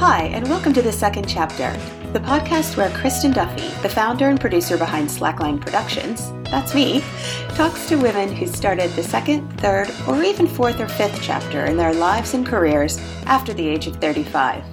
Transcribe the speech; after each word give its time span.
Hi, 0.00 0.22
and 0.28 0.48
welcome 0.48 0.72
to 0.72 0.80
the 0.80 0.90
second 0.90 1.28
chapter, 1.28 1.70
the 2.14 2.20
podcast 2.20 2.78
where 2.78 2.88
Kristin 2.88 3.34
Duffy, 3.34 3.68
the 3.82 3.88
founder 3.90 4.30
and 4.30 4.40
producer 4.40 4.78
behind 4.78 5.10
Slackline 5.10 5.60
Productions, 5.60 6.32
that's 6.44 6.74
me, 6.74 7.04
talks 7.50 7.86
to 7.90 7.96
women 7.96 8.34
who 8.34 8.46
started 8.46 8.90
the 8.92 9.02
second, 9.02 9.46
third, 9.60 9.90
or 10.08 10.22
even 10.22 10.46
fourth 10.46 10.80
or 10.80 10.88
fifth 10.88 11.20
chapter 11.20 11.66
in 11.66 11.76
their 11.76 11.92
lives 11.92 12.32
and 12.32 12.46
careers 12.46 12.96
after 13.26 13.52
the 13.52 13.68
age 13.68 13.88
of 13.88 13.96
35. 13.96 14.64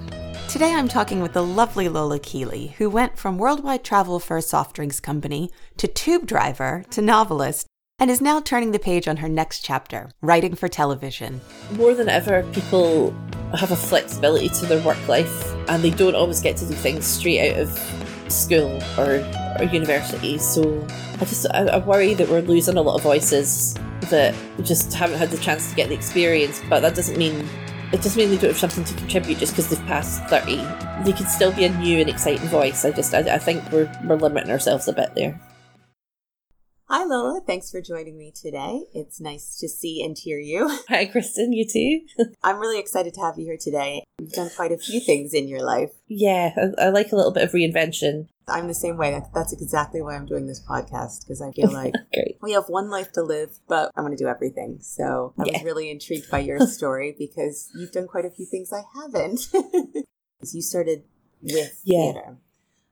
Today 0.48 0.72
I'm 0.72 0.88
talking 0.88 1.20
with 1.20 1.34
the 1.34 1.44
lovely 1.44 1.90
Lola 1.90 2.18
Keeley, 2.18 2.68
who 2.78 2.88
went 2.88 3.18
from 3.18 3.36
worldwide 3.36 3.84
travel 3.84 4.18
for 4.18 4.38
a 4.38 4.42
soft 4.42 4.76
drinks 4.76 4.98
company 4.98 5.50
to 5.76 5.86
tube 5.86 6.24
driver 6.24 6.86
to 6.88 7.02
novelist 7.02 7.66
and 7.98 8.10
is 8.10 8.20
now 8.20 8.40
turning 8.40 8.70
the 8.70 8.78
page 8.78 9.08
on 9.08 9.16
her 9.16 9.28
next 9.28 9.64
chapter, 9.64 10.10
writing 10.20 10.54
for 10.54 10.68
television. 10.68 11.40
More 11.72 11.94
than 11.94 12.08
ever, 12.08 12.44
people 12.52 13.10
have 13.58 13.72
a 13.72 13.76
flexibility 13.76 14.48
to 14.50 14.66
their 14.66 14.82
work 14.84 15.08
life 15.08 15.52
and 15.68 15.82
they 15.82 15.90
don't 15.90 16.14
always 16.14 16.40
get 16.40 16.56
to 16.58 16.66
do 16.66 16.74
things 16.74 17.04
straight 17.06 17.52
out 17.52 17.60
of 17.60 18.32
school 18.32 18.80
or, 18.96 19.24
or 19.58 19.64
university. 19.64 20.38
So 20.38 20.86
I 21.14 21.24
just 21.24 21.46
I, 21.52 21.66
I 21.66 21.78
worry 21.78 22.14
that 22.14 22.28
we're 22.28 22.42
losing 22.42 22.76
a 22.76 22.82
lot 22.82 22.94
of 22.94 23.02
voices 23.02 23.74
that 24.10 24.34
just 24.62 24.92
haven't 24.92 25.18
had 25.18 25.30
the 25.30 25.38
chance 25.38 25.68
to 25.70 25.74
get 25.74 25.88
the 25.88 25.94
experience, 25.94 26.62
but 26.68 26.80
that 26.80 26.94
doesn't 26.94 27.18
mean 27.18 27.48
it 27.90 28.02
doesn't 28.02 28.16
mean 28.16 28.28
they 28.28 28.36
don't 28.36 28.50
have 28.50 28.60
something 28.60 28.84
to 28.84 28.94
contribute 28.94 29.38
just 29.38 29.54
because 29.54 29.70
they've 29.70 29.86
passed 29.86 30.22
30. 30.26 30.56
They 31.04 31.12
could 31.12 31.28
still 31.28 31.52
be 31.52 31.64
a 31.64 31.78
new 31.78 32.00
and 32.00 32.10
exciting 32.10 32.46
voice. 32.48 32.84
I 32.84 32.90
just, 32.90 33.14
I, 33.14 33.20
I 33.20 33.38
think 33.38 33.64
we're, 33.72 33.90
we're 34.04 34.16
limiting 34.16 34.50
ourselves 34.50 34.88
a 34.88 34.92
bit 34.92 35.14
there. 35.14 35.40
Hi, 36.90 37.04
Lola. 37.04 37.42
Thanks 37.46 37.70
for 37.70 37.82
joining 37.82 38.16
me 38.16 38.32
today. 38.34 38.84
It's 38.94 39.20
nice 39.20 39.58
to 39.58 39.68
see 39.68 40.02
and 40.02 40.16
hear 40.16 40.38
you. 40.38 40.70
Hi, 40.88 41.04
Kristin. 41.04 41.48
You 41.50 41.66
too. 41.68 42.24
I'm 42.42 42.58
really 42.58 42.80
excited 42.80 43.12
to 43.12 43.20
have 43.20 43.38
you 43.38 43.44
here 43.44 43.58
today. 43.60 44.04
You've 44.18 44.32
done 44.32 44.48
quite 44.56 44.72
a 44.72 44.78
few 44.78 44.98
things 44.98 45.34
in 45.34 45.48
your 45.48 45.60
life. 45.60 45.90
Yeah, 46.06 46.54
I, 46.56 46.86
I 46.86 46.88
like 46.88 47.12
a 47.12 47.16
little 47.16 47.30
bit 47.30 47.42
of 47.42 47.52
reinvention. 47.52 48.28
I'm 48.48 48.68
the 48.68 48.74
same 48.74 48.96
way. 48.96 49.20
That's 49.34 49.52
exactly 49.52 50.00
why 50.00 50.16
I'm 50.16 50.24
doing 50.24 50.46
this 50.46 50.64
podcast 50.66 51.26
because 51.26 51.42
I 51.42 51.52
feel 51.52 51.70
like 51.72 51.92
we 52.40 52.52
have 52.52 52.70
one 52.70 52.88
life 52.88 53.12
to 53.12 53.22
live, 53.22 53.58
but 53.68 53.92
I'm 53.94 54.04
going 54.04 54.16
to 54.16 54.24
do 54.24 54.28
everything. 54.28 54.78
So 54.80 55.34
I 55.38 55.44
yeah. 55.44 55.52
was 55.58 55.64
really 55.64 55.90
intrigued 55.90 56.30
by 56.30 56.38
your 56.38 56.58
story 56.60 57.14
because 57.18 57.68
you've 57.74 57.92
done 57.92 58.06
quite 58.06 58.24
a 58.24 58.30
few 58.30 58.46
things 58.46 58.72
I 58.72 58.84
haven't. 58.98 59.48
you 60.40 60.62
started 60.62 61.02
with 61.42 61.82
yeah. 61.84 62.12
theater. 62.12 62.38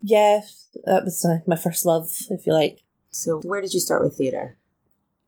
Yeah, 0.02 0.40
that 0.84 1.04
was 1.04 1.24
uh, 1.24 1.38
my 1.46 1.56
first 1.56 1.86
love, 1.86 2.10
if 2.28 2.46
you 2.46 2.52
like. 2.52 2.82
So, 3.16 3.40
where 3.40 3.60
did 3.60 3.74
you 3.74 3.80
start 3.80 4.02
with 4.02 4.16
theatre? 4.16 4.56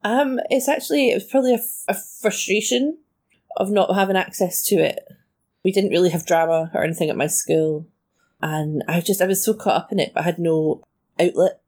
Um, 0.04 0.38
it's 0.50 0.68
actually 0.68 1.10
it 1.10 1.14
was 1.14 1.24
probably 1.24 1.54
a, 1.54 1.60
a 1.88 1.94
frustration 1.94 2.98
of 3.56 3.70
not 3.70 3.94
having 3.94 4.16
access 4.16 4.64
to 4.66 4.76
it. 4.76 5.00
We 5.64 5.72
didn't 5.72 5.90
really 5.90 6.10
have 6.10 6.26
drama 6.26 6.70
or 6.74 6.84
anything 6.84 7.10
at 7.10 7.16
my 7.16 7.26
school, 7.26 7.86
and 8.40 8.84
I 8.86 9.00
just 9.00 9.20
I 9.20 9.26
was 9.26 9.44
so 9.44 9.54
caught 9.54 9.76
up 9.76 9.92
in 9.92 9.98
it, 9.98 10.12
but 10.14 10.20
I 10.20 10.24
had 10.24 10.38
no 10.38 10.82
outlet 11.18 11.60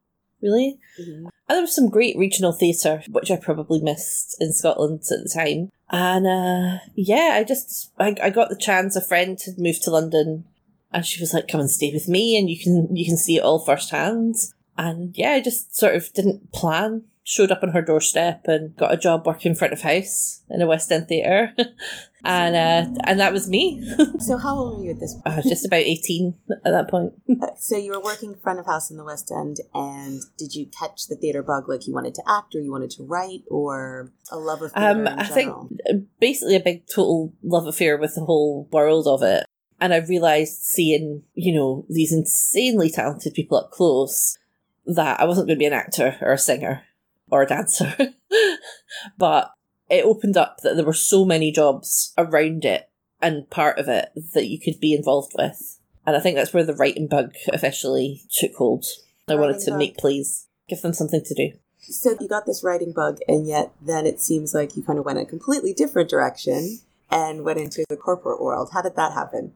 really. 0.42 0.78
Mm-hmm. 1.00 1.26
And 1.26 1.56
there 1.56 1.60
was 1.62 1.74
some 1.74 1.88
great 1.88 2.16
regional 2.16 2.52
theatre, 2.52 3.02
which 3.08 3.30
I 3.30 3.36
probably 3.36 3.80
missed 3.80 4.36
in 4.40 4.52
Scotland 4.52 5.00
at 5.10 5.24
the 5.24 5.30
time. 5.32 5.70
And 5.90 6.26
uh, 6.26 6.78
yeah, 6.94 7.32
I 7.34 7.44
just 7.44 7.90
I, 7.98 8.14
I 8.22 8.30
got 8.30 8.48
the 8.48 8.56
chance. 8.56 8.94
A 8.94 9.00
friend 9.00 9.38
had 9.44 9.58
moved 9.58 9.82
to 9.82 9.90
London, 9.90 10.44
and 10.92 11.04
she 11.04 11.20
was 11.20 11.34
like, 11.34 11.48
"Come 11.48 11.60
and 11.60 11.70
stay 11.70 11.92
with 11.92 12.08
me, 12.08 12.38
and 12.38 12.48
you 12.48 12.58
can 12.58 12.94
you 12.94 13.04
can 13.04 13.16
see 13.16 13.36
it 13.36 13.42
all 13.42 13.58
firsthand." 13.58 14.36
And 14.80 15.14
yeah, 15.14 15.32
I 15.32 15.40
just 15.40 15.76
sort 15.76 15.94
of 15.94 16.10
didn't 16.14 16.52
plan. 16.52 17.04
Showed 17.22 17.52
up 17.52 17.62
on 17.62 17.68
her 17.72 17.82
doorstep 17.82 18.46
and 18.46 18.74
got 18.76 18.94
a 18.94 18.96
job 18.96 19.26
working 19.26 19.54
front 19.54 19.74
of 19.74 19.82
house 19.82 20.40
in 20.48 20.62
a 20.62 20.66
West 20.66 20.90
End 20.90 21.06
theatre. 21.06 21.54
and 22.24 22.56
uh, 22.56 23.00
and 23.04 23.20
that 23.20 23.34
was 23.34 23.46
me. 23.46 23.86
so 24.18 24.38
how 24.38 24.56
old 24.56 24.78
were 24.78 24.84
you 24.84 24.90
at 24.92 25.00
this 25.00 25.12
point? 25.14 25.26
I 25.26 25.36
was 25.36 25.44
just 25.44 25.66
about 25.66 25.82
18 25.82 26.34
at 26.64 26.72
that 26.72 26.88
point. 26.88 27.12
so 27.58 27.76
you 27.76 27.92
were 27.92 28.00
working 28.00 28.34
front 28.36 28.58
of 28.58 28.64
house 28.64 28.90
in 28.90 28.96
the 28.96 29.04
West 29.04 29.30
End 29.30 29.58
and 29.74 30.22
did 30.38 30.54
you 30.54 30.66
catch 30.66 31.08
the 31.08 31.14
theatre 31.14 31.42
bug 31.42 31.68
like 31.68 31.86
you 31.86 31.92
wanted 31.92 32.14
to 32.14 32.22
act 32.26 32.54
or 32.54 32.60
you 32.60 32.72
wanted 32.72 32.90
to 32.92 33.02
write 33.04 33.42
or 33.48 34.10
a 34.32 34.38
love 34.38 34.62
of 34.62 34.72
theatre 34.72 34.88
um, 34.88 35.06
I 35.06 35.24
general? 35.24 35.68
think 35.68 36.08
basically 36.18 36.56
a 36.56 36.60
big 36.60 36.86
total 36.92 37.34
love 37.42 37.66
affair 37.66 37.98
with 37.98 38.14
the 38.14 38.24
whole 38.24 38.66
world 38.72 39.06
of 39.06 39.22
it. 39.22 39.44
And 39.78 39.92
I 39.92 39.98
realised 39.98 40.62
seeing, 40.62 41.22
you 41.34 41.54
know, 41.54 41.84
these 41.88 42.12
insanely 42.12 42.90
talented 42.90 43.34
people 43.34 43.58
up 43.58 43.70
close 43.70 44.38
that 44.86 45.20
I 45.20 45.24
wasn't 45.24 45.46
going 45.48 45.56
to 45.56 45.60
be 45.60 45.66
an 45.66 45.72
actor 45.72 46.16
or 46.20 46.32
a 46.32 46.38
singer 46.38 46.82
or 47.30 47.42
a 47.42 47.46
dancer. 47.46 47.94
but 49.18 49.52
it 49.88 50.04
opened 50.04 50.36
up 50.36 50.58
that 50.62 50.76
there 50.76 50.84
were 50.84 50.92
so 50.92 51.24
many 51.24 51.52
jobs 51.52 52.12
around 52.16 52.64
it 52.64 52.88
and 53.20 53.50
part 53.50 53.78
of 53.78 53.88
it 53.88 54.10
that 54.34 54.48
you 54.48 54.58
could 54.58 54.80
be 54.80 54.94
involved 54.94 55.32
with. 55.36 55.78
And 56.06 56.16
I 56.16 56.20
think 56.20 56.36
that's 56.36 56.54
where 56.54 56.64
the 56.64 56.74
writing 56.74 57.06
bug 57.06 57.34
officially 57.52 58.22
took 58.30 58.54
hold. 58.54 58.86
I 59.28 59.34
writing 59.34 59.40
wanted 59.40 59.64
to 59.64 59.70
bug. 59.72 59.78
make 59.78 59.96
plays, 59.96 60.46
give 60.68 60.80
them 60.80 60.92
something 60.92 61.22
to 61.24 61.34
do. 61.34 61.52
So 61.78 62.16
you 62.20 62.28
got 62.28 62.46
this 62.46 62.62
writing 62.62 62.92
bug, 62.92 63.18
and 63.26 63.46
yet 63.46 63.72
then 63.80 64.06
it 64.06 64.20
seems 64.20 64.54
like 64.54 64.76
you 64.76 64.82
kind 64.82 64.98
of 64.98 65.04
went 65.04 65.18
a 65.18 65.24
completely 65.24 65.72
different 65.72 66.08
direction 66.08 66.80
and 67.10 67.44
went 67.44 67.58
into 67.58 67.84
the 67.88 67.96
corporate 67.96 68.40
world. 68.40 68.70
How 68.72 68.82
did 68.82 68.96
that 68.96 69.12
happen? 69.12 69.54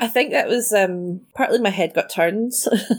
I 0.00 0.08
think 0.08 0.30
that 0.30 0.48
was 0.48 0.72
um, 0.72 1.20
partly 1.34 1.58
my 1.58 1.68
head 1.68 1.94
got 1.94 2.08
turned 2.08 2.52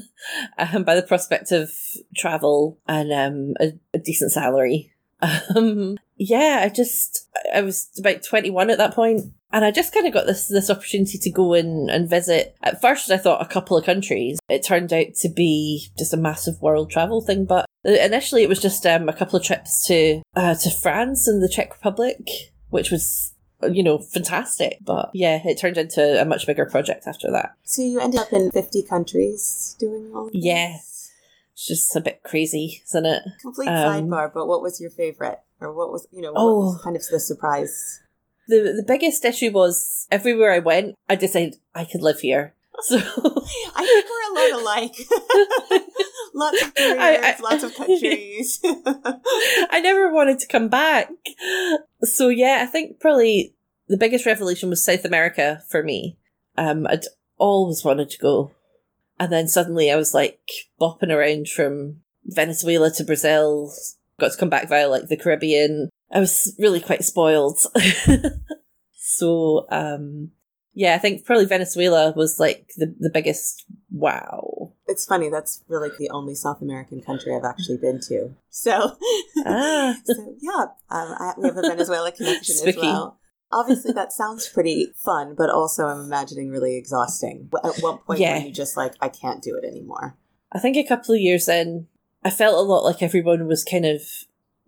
um, 0.57 0.84
by 0.84 0.94
the 0.94 1.01
prospect 1.01 1.51
of 1.51 1.72
travel 2.16 2.78
and 2.88 3.12
um, 3.12 3.53
a, 3.59 3.73
a, 3.95 4.00
decent 4.00 4.31
salary. 4.31 4.94
Um, 5.56 6.00
yeah, 6.17 6.62
I 6.63 6.69
just 6.69 7.29
I 7.53 7.62
was 7.62 7.89
about 8.00 8.23
twenty 8.23 8.50
one 8.50 8.72
at 8.72 8.79
that 8.79 8.95
point, 8.95 9.22
and 9.51 9.63
I 9.63 9.69
just 9.69 9.94
kind 9.94 10.07
of 10.07 10.13
got 10.13 10.25
this 10.25 10.47
this 10.47 10.67
opportunity 10.67 11.19
to 11.19 11.29
go 11.29 11.53
in 11.53 11.89
and 11.91 12.09
visit. 12.09 12.56
At 12.63 12.81
first, 12.81 13.12
I 13.12 13.18
thought 13.18 13.39
a 13.39 13.47
couple 13.47 13.78
of 13.78 13.85
countries. 13.85 14.39
It 14.50 14.63
turned 14.63 14.91
out 14.91 15.13
to 15.18 15.29
be 15.29 15.91
just 15.95 16.16
a 16.16 16.18
massive 16.18 16.59
world 16.59 16.89
travel 16.89 17.22
thing, 17.22 17.45
but 17.45 17.68
initially 17.83 18.41
it 18.41 18.50
was 18.50 18.59
just 18.59 18.83
um, 18.88 19.09
a 19.09 19.13
couple 19.13 19.38
of 19.38 19.45
trips 19.45 19.85
to 19.85 20.23
uh, 20.35 20.56
to 20.56 20.72
France 20.72 21.28
and 21.28 21.44
the 21.44 21.50
Czech 21.50 21.72
Republic, 21.72 22.28
which 22.69 22.89
was 22.89 23.35
you 23.70 23.84
know, 23.84 23.98
fantastic. 23.98 24.78
But 24.82 25.12
yeah, 25.14 25.42
it 25.46 25.58
turned 25.58 25.78
into 25.78 26.22
a 26.22 26.26
much 26.26 26.48
bigger 26.48 26.66
project 26.66 27.08
after 27.08 27.32
that. 27.32 27.54
So 27.64 27.82
you 27.82 28.00
ended 28.00 28.20
up 28.20 28.34
in 28.34 28.52
50 28.52 28.84
countries 28.84 29.76
doing 29.80 30.12
all? 30.14 30.30
Yeah. 30.34 30.78
It's 31.54 31.68
just 31.68 31.96
a 31.96 32.02
bit 32.02 32.24
crazy, 32.24 32.82
isn't 32.86 33.06
it? 33.06 33.24
Complete 33.42 33.68
um, 33.68 34.10
sidebar, 34.10 34.34
but 34.34 34.48
what 34.48 34.62
was 34.62 34.82
your 34.82 34.90
favorite? 34.90 35.40
Or 35.60 35.74
what 35.74 35.92
was, 35.92 36.08
you 36.12 36.22
know, 36.22 36.32
what 36.32 36.42
oh, 36.42 36.60
was 36.60 36.82
kind 36.84 36.96
of 36.96 37.04
the 37.12 37.20
surprise? 37.20 38.02
The, 38.48 38.74
the 38.76 38.86
biggest 38.86 39.24
issue 39.24 39.52
was 39.52 40.08
everywhere 40.10 40.52
I 40.52 40.60
went, 40.60 40.96
I 41.08 41.16
decided 41.16 41.58
I 41.76 41.86
could 41.86 42.02
live 42.02 42.20
here. 42.20 42.54
So 42.84 42.98
I 43.76 43.86
think 43.86 44.06
we're 44.10 44.32
a 44.32 44.54
lot 44.54 44.62
alike. 44.62 44.96
lots 46.34 46.62
of 46.62 46.75
careers, 46.75 46.97
I, 47.00 47.18
I, 47.18 47.42
lots 47.42 47.64
of 47.64 47.75
countries. 47.75 48.59
I 48.66 49.80
never 49.81 50.12
wanted 50.12 50.40
to 50.40 50.47
come 50.47 50.68
back. 50.68 51.09
So 52.02 52.30
yeah, 52.30 52.59
I 52.62 52.66
think 52.66 53.00
probably 53.00 53.56
the 53.88 53.97
biggest 53.97 54.25
revelation 54.25 54.69
was 54.69 54.84
South 54.84 55.06
America 55.06 55.64
for 55.69 55.84
me. 55.84 56.18
Um, 56.58 56.88
I'd 56.88 57.06
always 57.38 57.84
wanted 57.84 58.09
to 58.12 58.19
go. 58.19 58.52
And 59.19 59.31
then 59.31 59.47
suddenly 59.47 59.92
I 59.92 59.96
was 59.97 60.14
like 60.14 60.40
bopping 60.80 61.12
around 61.12 61.50
from 61.50 61.97
Venezuela 62.25 62.92
to 62.92 63.03
Brazil, 63.03 63.72
got 64.19 64.31
to 64.31 64.38
come 64.38 64.50
back 64.50 64.69
via 64.69 64.88
like 64.88 65.08
the 65.08 65.18
Caribbean. 65.18 65.90
I 66.12 66.19
was 66.19 66.56
really 66.59 66.80
quite 66.80 67.03
spoiled. 67.03 67.59
so, 68.94 69.68
um, 69.69 70.31
yeah, 70.74 70.96
I 70.96 70.98
think 70.98 71.25
probably 71.25 71.46
Venezuela 71.46 72.13
was 72.16 72.40
like 72.40 72.72
the, 72.78 72.96
the 73.00 73.09
biggest 73.09 73.66
wow. 73.92 74.61
It's 74.91 75.06
funny, 75.06 75.29
that's 75.29 75.63
really 75.68 75.90
the 75.97 76.09
only 76.09 76.35
South 76.35 76.62
American 76.62 77.02
country 77.02 77.34
I've 77.34 77.46
actually 77.46 77.78
been 77.78 78.02
to. 78.02 78.35
So, 78.50 78.97
ah. 79.46 79.96
so 80.06 80.35
yeah, 80.40 80.66
um, 80.90 81.16
I, 81.18 81.34
we 81.38 81.47
have 81.47 81.57
a 81.57 81.62
Venezuela 81.62 82.12
connection 82.18 82.56
Spooky. 82.56 82.77
as 82.77 82.83
well. 82.83 83.18
Obviously, 83.54 83.94
that 83.94 84.13
sounds 84.13 84.48
pretty 84.48 84.94
fun, 84.95 85.36
but 85.38 85.50
also 85.50 85.86
I'm 85.86 86.06
imagining 86.06 86.50
really 86.50 86.77
exhausting. 86.77 87.50
At 87.63 87.77
what 87.80 88.06
point 88.06 88.19
yeah. 88.19 88.39
were 88.39 88.48
you 88.48 88.54
just 88.54 88.77
like, 88.77 88.94
I 89.01 89.10
can't 89.10 89.42
do 89.42 89.56
it 89.56 89.66
anymore? 89.66 90.16
I 90.51 90.60
think 90.60 90.77
a 90.77 90.88
couple 90.88 91.16
of 91.16 91.21
years 91.21 91.48
in, 91.48 91.88
I 92.24 92.30
felt 92.30 92.56
a 92.56 92.62
lot 92.62 92.83
like 92.83 93.01
everyone 93.01 93.48
was 93.48 93.63
kind 93.63 93.86
of 93.86 94.01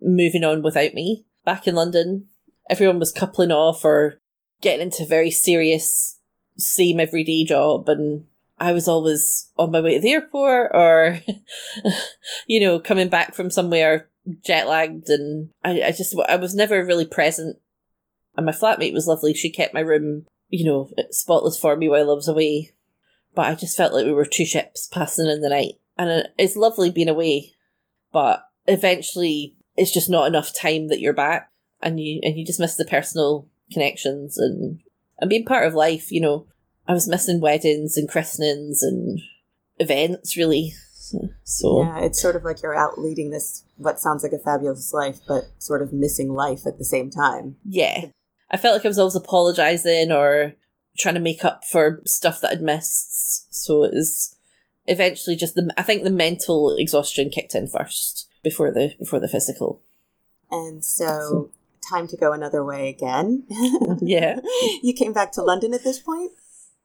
moving 0.00 0.44
on 0.44 0.62
without 0.62 0.94
me. 0.94 1.24
Back 1.44 1.66
in 1.66 1.74
London, 1.74 2.28
everyone 2.70 2.98
was 2.98 3.12
coupling 3.12 3.52
off 3.52 3.84
or 3.84 4.20
getting 4.60 4.82
into 4.82 5.06
very 5.06 5.30
serious, 5.30 6.18
same 6.56 7.00
everyday 7.00 7.44
job. 7.44 7.88
And 7.88 8.24
I 8.58 8.72
was 8.72 8.88
always 8.88 9.50
on 9.56 9.72
my 9.72 9.80
way 9.80 9.94
to 9.94 10.00
the 10.00 10.12
airport 10.12 10.70
or, 10.74 11.20
you 12.46 12.60
know, 12.60 12.78
coming 12.78 13.08
back 13.08 13.34
from 13.34 13.50
somewhere 13.50 14.08
jet 14.44 14.68
lagged. 14.68 15.08
And 15.08 15.50
I, 15.64 15.82
I 15.82 15.92
just, 15.92 16.14
I 16.28 16.36
was 16.36 16.54
never 16.54 16.84
really 16.84 17.06
present. 17.06 17.58
And 18.36 18.46
my 18.46 18.52
flatmate 18.52 18.92
was 18.92 19.06
lovely. 19.06 19.34
She 19.34 19.50
kept 19.50 19.74
my 19.74 19.80
room, 19.80 20.26
you 20.48 20.64
know, 20.64 20.90
spotless 21.10 21.58
for 21.58 21.76
me 21.76 21.88
while 21.88 22.10
I 22.10 22.14
was 22.14 22.28
away. 22.28 22.72
But 23.34 23.46
I 23.46 23.54
just 23.54 23.76
felt 23.76 23.92
like 23.92 24.06
we 24.06 24.12
were 24.12 24.24
two 24.24 24.46
ships 24.46 24.86
passing 24.86 25.26
in 25.26 25.40
the 25.40 25.48
night. 25.48 25.74
And 25.98 26.28
it's 26.38 26.56
lovely 26.56 26.90
being 26.90 27.08
away, 27.08 27.52
but 28.12 28.44
eventually 28.66 29.56
it's 29.76 29.92
just 29.92 30.10
not 30.10 30.26
enough 30.26 30.52
time 30.54 30.88
that 30.88 31.00
you're 31.00 31.12
back 31.12 31.50
and 31.80 32.00
you, 32.00 32.20
and 32.22 32.36
you 32.36 32.44
just 32.44 32.60
miss 32.60 32.76
the 32.76 32.84
personal 32.84 33.48
connections 33.72 34.38
and 34.38 34.80
and 35.18 35.30
being 35.30 35.44
part 35.44 35.66
of 35.66 35.74
life. 35.74 36.10
You 36.10 36.20
know, 36.20 36.46
I 36.86 36.92
was 36.92 37.08
missing 37.08 37.40
weddings 37.40 37.96
and 37.96 38.08
christenings 38.08 38.82
and 38.82 39.20
events, 39.78 40.36
really. 40.36 40.74
So 41.44 41.82
yeah, 41.82 42.00
it's 42.00 42.20
sort 42.20 42.36
of 42.36 42.44
like 42.44 42.62
you're 42.62 42.74
out 42.74 42.98
leading 42.98 43.30
this 43.30 43.64
what 43.76 44.00
sounds 44.00 44.22
like 44.22 44.32
a 44.32 44.38
fabulous 44.38 44.92
life, 44.92 45.20
but 45.26 45.44
sort 45.58 45.82
of 45.82 45.92
missing 45.92 46.32
life 46.32 46.66
at 46.66 46.78
the 46.78 46.84
same 46.84 47.10
time. 47.10 47.56
Yeah, 47.64 48.06
I 48.50 48.56
felt 48.56 48.74
like 48.74 48.84
I 48.84 48.88
was 48.88 48.98
always 48.98 49.14
apologizing 49.14 50.12
or 50.12 50.54
trying 50.98 51.14
to 51.14 51.20
make 51.20 51.44
up 51.44 51.64
for 51.64 52.00
stuff 52.06 52.40
that 52.40 52.52
I'd 52.52 52.62
missed. 52.62 53.54
So 53.54 53.84
it 53.84 53.92
was 53.92 54.36
eventually 54.86 55.36
just 55.36 55.54
the 55.54 55.72
I 55.76 55.82
think 55.82 56.04
the 56.04 56.10
mental 56.10 56.76
exhaustion 56.76 57.30
kicked 57.30 57.54
in 57.54 57.68
first 57.68 58.28
before 58.42 58.70
the 58.70 58.94
before 58.98 59.20
the 59.20 59.28
physical. 59.28 59.82
And 60.50 60.84
so 60.84 61.50
time 61.90 62.08
to 62.08 62.16
go 62.16 62.32
another 62.32 62.64
way 62.64 62.88
again. 62.88 63.44
yeah. 64.00 64.40
You 64.82 64.94
came 64.94 65.12
back 65.12 65.32
to 65.32 65.42
London 65.42 65.74
at 65.74 65.84
this 65.84 65.98
point? 65.98 66.32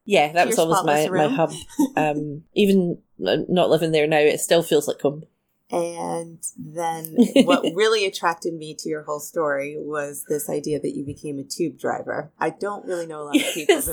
Yeah, 0.10 0.32
that 0.34 0.48
was 0.48 0.58
always 0.58 1.08
my, 1.08 1.28
my 1.28 1.28
hub. 1.28 1.54
Um, 1.96 2.44
even 2.56 2.98
not 3.20 3.70
living 3.70 3.92
there 3.92 4.08
now, 4.08 4.18
it 4.18 4.40
still 4.40 4.64
feels 4.64 4.88
like 4.88 5.00
home. 5.00 5.22
And 5.70 6.42
then 6.58 7.16
what 7.44 7.64
really 7.76 8.08
attracted 8.08 8.56
me 8.56 8.74
to 8.80 8.90
your 8.90 9.04
whole 9.04 9.20
story 9.20 9.76
was 9.78 10.26
this 10.28 10.50
idea 10.50 10.80
that 10.80 10.96
you 10.96 11.06
became 11.06 11.38
a 11.38 11.44
tube 11.44 11.78
driver. 11.78 12.32
I 12.40 12.50
don't 12.50 12.88
really 12.88 13.06
know 13.06 13.22
a 13.22 13.26
lot 13.26 13.36
of 13.36 13.54
people. 13.54 13.76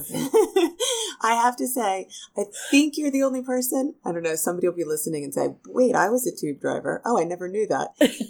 I 1.21 1.35
have 1.35 1.55
to 1.57 1.67
say, 1.67 2.09
I 2.35 2.45
think 2.71 2.95
you're 2.97 3.11
the 3.11 3.23
only 3.23 3.43
person. 3.43 3.97
I 4.03 4.13
don't 4.13 4.23
know. 4.23 4.37
Somebody 4.37 4.69
will 4.69 4.75
be 4.75 4.85
listening 4.85 5.23
and 5.23 5.35
say, 5.35 5.57
wait, 5.67 5.95
I 5.95 6.09
was 6.09 6.27
a 6.27 6.35
tube 6.35 6.63
driver. 6.63 7.03
Oh, 7.05 7.21
I 7.21 7.25
never 7.25 7.47
knew 7.47 7.67
that. 7.67 7.89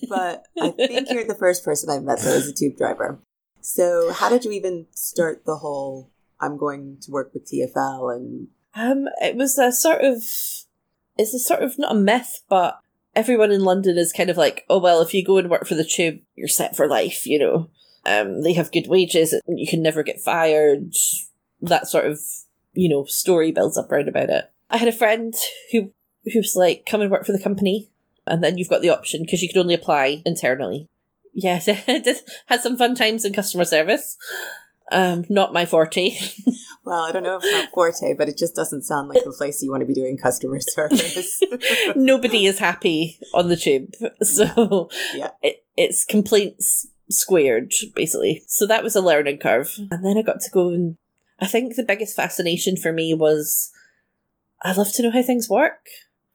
But 0.08 0.42
I 0.60 0.70
think 0.70 1.08
you're 1.12 1.24
the 1.24 1.36
first 1.38 1.64
person 1.64 1.88
I've 1.88 2.02
met 2.02 2.18
that 2.18 2.34
was 2.34 2.48
a 2.48 2.52
tube 2.52 2.76
driver. 2.76 3.20
So 3.60 4.12
how 4.12 4.28
did 4.28 4.44
you 4.44 4.50
even 4.50 4.86
start 4.92 5.44
the 5.46 5.58
whole 5.58 6.10
I'm 6.40 6.56
going 6.56 6.98
to 7.02 7.10
work 7.10 7.32
with 7.32 7.50
TFL 7.50 8.14
and 8.14 8.48
um 8.74 9.06
it 9.22 9.36
was 9.36 9.58
a 9.58 9.72
sort 9.72 10.02
of 10.02 10.16
it's 11.18 11.34
a 11.34 11.38
sort 11.38 11.62
of 11.62 11.78
not 11.78 11.92
a 11.92 11.98
myth, 11.98 12.42
but 12.48 12.78
everyone 13.14 13.50
in 13.50 13.64
London 13.64 13.96
is 13.96 14.12
kind 14.12 14.30
of 14.30 14.36
like, 14.36 14.64
oh 14.68 14.78
well, 14.78 15.00
if 15.00 15.14
you 15.14 15.24
go 15.24 15.38
and 15.38 15.50
work 15.50 15.66
for 15.66 15.74
the 15.74 15.84
tube, 15.84 16.20
you're 16.34 16.48
set 16.48 16.76
for 16.76 16.86
life, 16.86 17.26
you 17.26 17.38
know. 17.38 17.70
Um, 18.04 18.42
they 18.42 18.52
have 18.52 18.70
good 18.70 18.86
wages, 18.86 19.34
you 19.48 19.66
can 19.66 19.82
never 19.82 20.02
get 20.02 20.20
fired. 20.20 20.94
That 21.60 21.88
sort 21.88 22.06
of, 22.06 22.20
you 22.72 22.88
know, 22.88 23.04
story 23.06 23.50
builds 23.50 23.76
up 23.76 23.90
around 23.90 24.08
about 24.08 24.30
it. 24.30 24.50
I 24.70 24.76
had 24.76 24.88
a 24.88 24.92
friend 24.92 25.34
who 25.72 25.92
who 26.32 26.38
was 26.38 26.54
like, 26.54 26.86
come 26.86 27.00
and 27.00 27.10
work 27.10 27.24
for 27.24 27.32
the 27.32 27.42
company, 27.42 27.88
and 28.26 28.44
then 28.44 28.58
you've 28.58 28.68
got 28.68 28.82
the 28.82 28.90
option 28.90 29.22
because 29.22 29.42
you 29.42 29.48
could 29.48 29.58
only 29.58 29.74
apply 29.74 30.22
internally. 30.24 30.88
Yes, 31.32 31.64
did 31.86 32.20
had 32.46 32.60
some 32.60 32.76
fun 32.76 32.94
times 32.94 33.24
in 33.24 33.32
customer 33.32 33.64
service. 33.64 34.16
Um, 34.92 35.24
not 35.28 35.52
my 35.52 35.66
forte. 35.66 36.16
well, 36.84 37.02
I 37.02 37.12
don't 37.12 37.22
know 37.22 37.36
if 37.36 37.44
it's 37.44 37.52
not 37.52 37.70
forte, 37.72 38.14
but 38.14 38.28
it 38.28 38.38
just 38.38 38.54
doesn't 38.54 38.82
sound 38.82 39.08
like 39.08 39.24
the 39.24 39.32
place 39.38 39.62
you 39.62 39.70
want 39.70 39.80
to 39.80 39.86
be 39.86 39.94
doing 39.94 40.16
customer 40.16 40.60
service. 40.60 41.42
Nobody 41.96 42.46
is 42.46 42.58
happy 42.58 43.18
on 43.34 43.48
the 43.48 43.56
tube, 43.56 43.92
so 44.22 44.90
yeah. 45.14 45.30
It, 45.42 45.64
it's 45.76 46.04
complaints 46.04 46.86
squared 47.10 47.72
basically. 47.94 48.44
So 48.46 48.66
that 48.66 48.82
was 48.82 48.96
a 48.96 49.00
learning 49.00 49.38
curve, 49.38 49.72
and 49.90 50.04
then 50.04 50.16
I 50.16 50.22
got 50.22 50.40
to 50.40 50.50
go 50.50 50.68
and 50.68 50.96
I 51.40 51.46
think 51.46 51.74
the 51.74 51.82
biggest 51.82 52.16
fascination 52.16 52.76
for 52.76 52.92
me 52.92 53.14
was 53.14 53.70
I 54.62 54.72
love 54.72 54.92
to 54.92 55.02
know 55.02 55.10
how 55.10 55.22
things 55.22 55.50
work. 55.50 55.86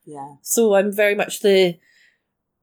Yeah. 0.06 0.36
So 0.42 0.76
I'm 0.76 0.92
very 0.92 1.16
much 1.16 1.40
the 1.40 1.78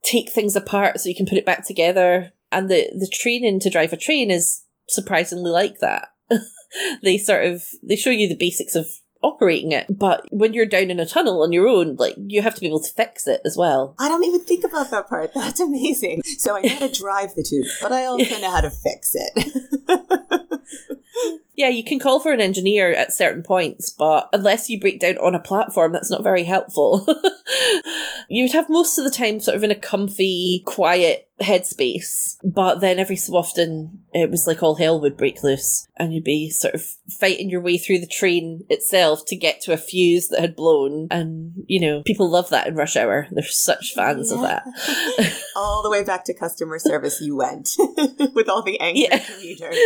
take 0.03 0.31
things 0.31 0.55
apart 0.55 1.01
so 1.01 1.09
you 1.09 1.17
can 1.17 1.27
put 1.27 1.39
it 1.39 1.47
back 1.47 1.67
together. 1.67 2.33
And 2.51 2.71
the, 2.71 2.91
the 2.93 3.11
training 3.13 3.61
to 3.61 3.71
drive 3.71 3.93
a 3.93 3.97
train 3.97 4.31
is 4.31 4.63
surprisingly 4.89 5.51
like 5.51 5.79
that. 5.81 6.09
they 7.03 7.19
sort 7.19 7.45
of 7.47 7.65
they 7.83 7.97
show 7.97 8.11
you 8.11 8.29
the 8.29 8.37
basics 8.37 8.75
of 8.75 8.87
operating 9.23 9.73
it, 9.73 9.87
but 9.91 10.25
when 10.31 10.55
you're 10.55 10.67
down 10.67 10.91
in 10.91 11.01
a 11.01 11.07
tunnel 11.07 11.43
on 11.43 11.53
your 11.53 11.67
own, 11.67 11.97
like 11.97 12.15
you 12.17 12.43
have 12.43 12.55
to 12.55 12.61
be 12.61 12.67
able 12.67 12.83
to 12.83 12.93
fix 12.93 13.27
it 13.27 13.41
as 13.45 13.57
well. 13.57 13.95
I 13.99 14.09
don't 14.09 14.25
even 14.25 14.45
think 14.45 14.65
about 14.65 14.91
that 14.91 15.09
part. 15.09 15.33
That's 15.35 15.61
amazing. 15.61 16.23
So 16.39 16.57
I 16.57 16.61
know 16.61 16.69
how 16.69 16.87
to 16.87 16.93
drive 16.93 17.35
the 17.35 17.43
tube, 17.43 17.67
but 17.83 17.93
I 17.93 18.05
also 18.05 18.39
know 18.41 18.51
how 18.51 18.61
to 18.61 18.71
fix 18.71 19.15
it. 19.15 19.53
Yeah, 21.59 21.71
you 21.71 21.83
can 21.83 21.99
call 21.99 22.21
for 22.21 22.31
an 22.31 22.41
engineer 22.41 22.93
at 22.93 23.13
certain 23.13 23.43
points, 23.43 23.91
but 23.91 24.29
unless 24.33 24.71
you 24.71 24.79
break 24.79 25.01
down 25.01 25.19
on 25.19 25.35
a 25.35 25.41
platform, 25.41 25.91
that's 25.91 26.09
not 26.09 26.23
very 26.23 26.45
helpful. 26.45 27.05
you 28.29 28.45
would 28.45 28.53
have 28.53 28.71
most 28.71 28.97
of 28.97 29.03
the 29.03 29.11
time 29.11 29.41
sort 29.41 29.57
of 29.57 29.65
in 29.65 29.73
a 29.73 29.75
comfy, 29.75 30.63
quiet 30.65 31.29
headspace, 31.41 32.37
but 32.45 32.81
then 32.81 32.99
every 32.99 33.17
so 33.17 33.35
often 33.35 34.03
it 34.13 34.31
was 34.31 34.47
like 34.47 34.63
all 34.63 34.75
hell 34.75 35.01
would 35.01 35.17
break 35.17 35.43
loose, 35.43 35.87
and 35.97 36.13
you'd 36.13 36.25
be 36.25 36.51
sort 36.51 36.75
of 36.75 36.85
fighting 37.19 37.51
your 37.51 37.61
way 37.61 37.79
through 37.79 37.99
the 37.99 38.07
train 38.07 38.65
itself 38.69 39.25
to 39.27 39.37
get 39.37 39.61
to 39.63 39.73
a 39.73 39.77
fuse 39.77 40.29
that 40.29 40.41
had 40.41 40.57
blown. 40.57 41.09
And, 41.11 41.53
you 41.67 41.81
know, 41.81 42.03
people 42.05 42.31
love 42.31 42.51
that 42.51 42.67
in 42.67 42.75
rush 42.75 42.97
hour. 42.97 43.27
They're 43.31 43.45
such 43.45 43.95
fans 43.95 44.31
yeah. 44.31 44.37
of 44.37 44.43
that. 44.43 45.43
all 45.57 45.83
the 45.83 45.91
way 45.91 46.05
back 46.05 46.25
to 46.25 46.35
customer 46.35 46.79
service, 46.79 47.21
you 47.21 47.37
went 47.37 47.71
with 48.35 48.49
all 48.49 48.63
the 48.63 48.81
angry 48.81 49.03
yeah. 49.03 49.19
commuters. 49.19 49.77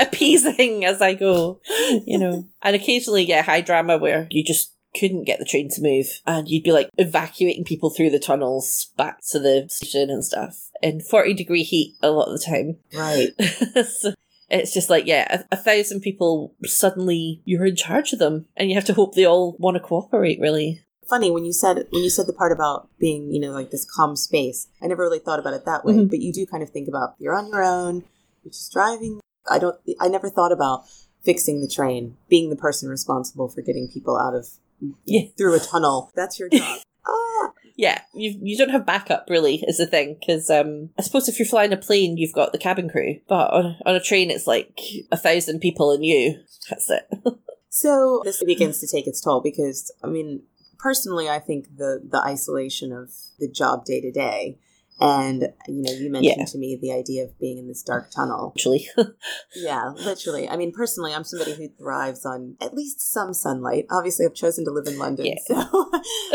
Appeasing 0.00 0.84
as 0.84 1.00
I 1.00 1.14
go, 1.18 1.60
you 2.06 2.18
know. 2.18 2.46
And 2.62 2.74
occasionally 2.74 3.24
get 3.24 3.44
high 3.44 3.60
drama 3.60 3.96
where 3.98 4.26
you 4.30 4.44
just 4.44 4.74
couldn't 4.98 5.24
get 5.24 5.38
the 5.38 5.44
train 5.44 5.68
to 5.70 5.82
move 5.82 6.06
and 6.26 6.48
you'd 6.48 6.64
be 6.64 6.72
like 6.72 6.88
evacuating 6.98 7.64
people 7.64 7.90
through 7.90 8.10
the 8.10 8.18
tunnels 8.18 8.90
back 8.96 9.18
to 9.30 9.38
the 9.38 9.66
station 9.68 10.10
and 10.10 10.24
stuff 10.24 10.70
in 10.82 11.00
40 11.00 11.34
degree 11.34 11.62
heat 11.62 11.96
a 12.02 12.10
lot 12.10 12.28
of 12.28 12.38
the 12.38 12.44
time. 12.44 12.76
Right. 12.92 13.86
so 13.86 14.14
it's 14.50 14.72
just 14.72 14.90
like, 14.90 15.06
yeah, 15.06 15.42
a, 15.50 15.54
a, 15.54 15.56
thousand 15.56 16.00
people 16.00 16.54
suddenly 16.64 17.42
you're 17.44 17.66
in 17.66 17.76
charge 17.76 18.12
of 18.12 18.18
them 18.18 18.46
and 18.56 18.70
you 18.70 18.74
have 18.74 18.84
to 18.86 18.94
hope 18.94 19.14
they 19.14 19.26
all 19.26 19.56
want 19.58 19.76
to 19.76 19.80
cooperate 19.80 20.40
really. 20.40 20.84
Funny 21.08 21.30
when 21.30 21.44
you 21.44 21.52
said 21.52 21.86
when 21.90 22.02
you 22.02 22.10
said 22.10 22.26
the 22.26 22.34
part 22.34 22.52
about 22.52 22.88
being, 22.98 23.30
you 23.30 23.40
know, 23.40 23.52
like 23.52 23.70
this 23.70 23.86
calm 23.90 24.14
space. 24.14 24.68
I 24.82 24.86
never 24.86 25.02
really 25.02 25.18
thought 25.18 25.38
about 25.38 25.54
it 25.54 25.64
that 25.64 25.84
way, 25.84 25.94
mm-hmm. 25.94 26.06
but 26.06 26.20
you 26.20 26.32
do 26.32 26.44
kind 26.44 26.62
of 26.62 26.70
think 26.70 26.86
about 26.86 27.14
you're 27.18 27.34
on 27.34 27.48
your 27.48 27.62
own, 27.62 28.04
you're 28.42 28.52
just 28.52 28.72
driving. 28.72 29.20
I 29.50 29.58
don't 29.58 29.76
I 30.00 30.08
never 30.08 30.28
thought 30.28 30.52
about 30.52 30.84
fixing 31.28 31.60
the 31.60 31.68
train, 31.68 32.16
being 32.30 32.48
the 32.48 32.56
person 32.56 32.88
responsible 32.88 33.50
for 33.50 33.60
getting 33.60 33.86
people 33.86 34.16
out 34.16 34.34
of 34.34 34.46
yeah. 35.04 35.28
through 35.36 35.54
a 35.54 35.60
tunnel. 35.60 36.10
That's 36.16 36.40
your 36.40 36.48
job. 36.48 36.78
ah. 37.06 37.52
Yeah, 37.76 38.00
you 38.14 38.38
you 38.42 38.56
don't 38.56 38.70
have 38.70 38.86
backup 38.86 39.26
really 39.28 39.62
is 39.68 39.76
the 39.76 39.86
thing 39.86 40.16
because 40.18 40.48
um, 40.48 40.88
I 40.98 41.02
suppose 41.02 41.28
if 41.28 41.38
you're 41.38 41.46
flying 41.46 41.74
a 41.74 41.76
plane, 41.76 42.16
you've 42.16 42.32
got 42.32 42.52
the 42.52 42.58
cabin 42.58 42.88
crew, 42.88 43.20
but 43.28 43.52
on 43.52 43.76
on 43.84 43.94
a 43.94 44.00
train, 44.00 44.30
it's 44.30 44.46
like 44.46 44.80
a 45.12 45.18
thousand 45.18 45.60
people 45.60 45.92
and 45.92 46.02
you. 46.02 46.40
That's 46.70 46.88
it. 46.88 47.06
so 47.68 48.22
this 48.24 48.42
begins 48.42 48.80
to 48.80 48.88
take 48.88 49.06
its 49.06 49.20
toll 49.20 49.42
because 49.42 49.92
I 50.02 50.06
mean, 50.06 50.44
personally, 50.78 51.28
I 51.28 51.40
think 51.40 51.76
the 51.76 52.02
the 52.02 52.20
isolation 52.24 52.90
of 52.90 53.10
the 53.38 53.48
job 53.48 53.84
day 53.84 54.00
to 54.00 54.10
day 54.10 54.58
and 55.00 55.42
you 55.68 55.82
know, 55.82 55.92
you 55.92 56.10
mentioned 56.10 56.36
yeah. 56.38 56.44
to 56.44 56.58
me 56.58 56.78
the 56.80 56.92
idea 56.92 57.24
of 57.24 57.38
being 57.38 57.58
in 57.58 57.68
this 57.68 57.82
dark 57.82 58.10
tunnel. 58.10 58.52
Literally. 58.56 58.88
yeah, 59.56 59.90
literally. 59.90 60.48
I 60.48 60.56
mean, 60.56 60.72
personally, 60.72 61.14
I'm 61.14 61.24
somebody 61.24 61.54
who 61.54 61.68
thrives 61.78 62.26
on 62.26 62.56
at 62.60 62.74
least 62.74 63.00
some 63.12 63.32
sunlight. 63.32 63.86
Obviously, 63.90 64.26
I've 64.26 64.34
chosen 64.34 64.64
to 64.64 64.70
live 64.70 64.86
in 64.86 64.98
London, 64.98 65.26
yeah. 65.26 65.34
so 65.46 65.54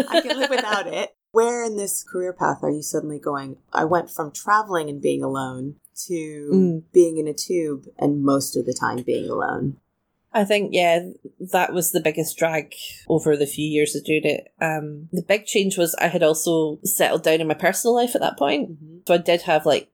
I 0.10 0.22
can 0.22 0.38
live 0.38 0.50
without 0.50 0.88
it. 0.88 1.16
Where 1.32 1.64
in 1.64 1.78
this 1.78 2.04
career 2.04 2.32
path 2.32 2.60
are 2.62 2.70
you 2.70 2.84
suddenly 2.84 3.20
going? 3.20 3.58
I 3.74 3.86
went 3.86 4.12
from 4.12 4.32
traveling 4.32 4.88
and 4.88 5.02
being 5.02 5.24
alone 5.24 5.78
to 6.08 6.50
mm. 6.54 6.84
being 6.94 7.18
in 7.18 7.28
a 7.28 7.34
tube 7.34 7.86
and 7.98 8.24
most 8.24 8.56
of 8.56 8.66
the 8.66 8.78
time 8.80 9.04
being 9.04 9.30
alone. 9.30 9.78
I 10.34 10.46
think, 10.46 10.72
yeah, 10.74 11.10
that 11.52 11.74
was 11.74 11.92
the 11.92 12.02
biggest 12.02 12.38
drag 12.38 12.74
over 13.08 13.38
the 13.38 13.46
few 13.46 13.68
years 13.68 13.96
of 13.96 14.04
doing 14.04 14.24
it. 14.24 14.52
Um, 14.60 15.10
the 15.12 15.22
big 15.22 15.46
change 15.46 15.78
was 15.78 15.94
I 15.96 16.08
had 16.08 16.24
also 16.24 16.80
settled 16.84 17.24
down 17.24 17.40
in 17.40 17.48
my 17.48 17.54
personal 17.54 17.94
life 17.94 18.16
at 18.16 18.22
that 18.22 18.38
point. 18.38 18.72
Mm-hmm. 18.72 18.98
So 19.08 19.14
I 19.14 19.18
did 19.18 19.44
have 19.44 19.66
like 19.66 19.92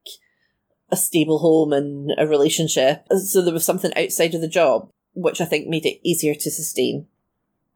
a 0.91 0.95
stable 0.95 1.39
home 1.39 1.73
and 1.73 2.11
a 2.17 2.25
relationship. 2.25 3.05
So 3.25 3.41
there 3.41 3.53
was 3.53 3.65
something 3.65 3.91
outside 3.97 4.33
of 4.33 4.41
the 4.41 4.47
job, 4.47 4.89
which 5.13 5.41
I 5.41 5.45
think 5.45 5.67
made 5.67 5.85
it 5.85 5.99
easier 6.03 6.33
to 6.33 6.51
sustain. 6.51 7.07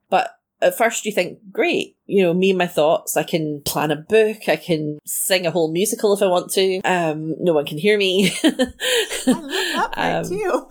But 0.09 0.31
at 0.63 0.77
first 0.77 1.05
you 1.05 1.11
think, 1.11 1.39
great, 1.51 1.97
you 2.05 2.23
know, 2.23 2.33
me 2.33 2.49
and 2.51 2.57
my 2.57 2.67
thoughts, 2.67 3.17
I 3.17 3.23
can 3.23 3.61
plan 3.61 3.91
a 3.91 3.95
book, 3.95 4.47
I 4.47 4.55
can 4.55 4.99
sing 5.05 5.45
a 5.45 5.51
whole 5.51 5.71
musical 5.71 6.13
if 6.13 6.21
I 6.21 6.27
want 6.27 6.51
to. 6.53 6.79
Um, 6.81 7.35
no 7.39 7.53
one 7.53 7.65
can 7.65 7.77
hear 7.77 7.97
me. 7.97 8.31
I 8.43 8.67
love 9.27 9.91
that 9.95 10.15
um, 10.15 10.29
too. 10.29 10.67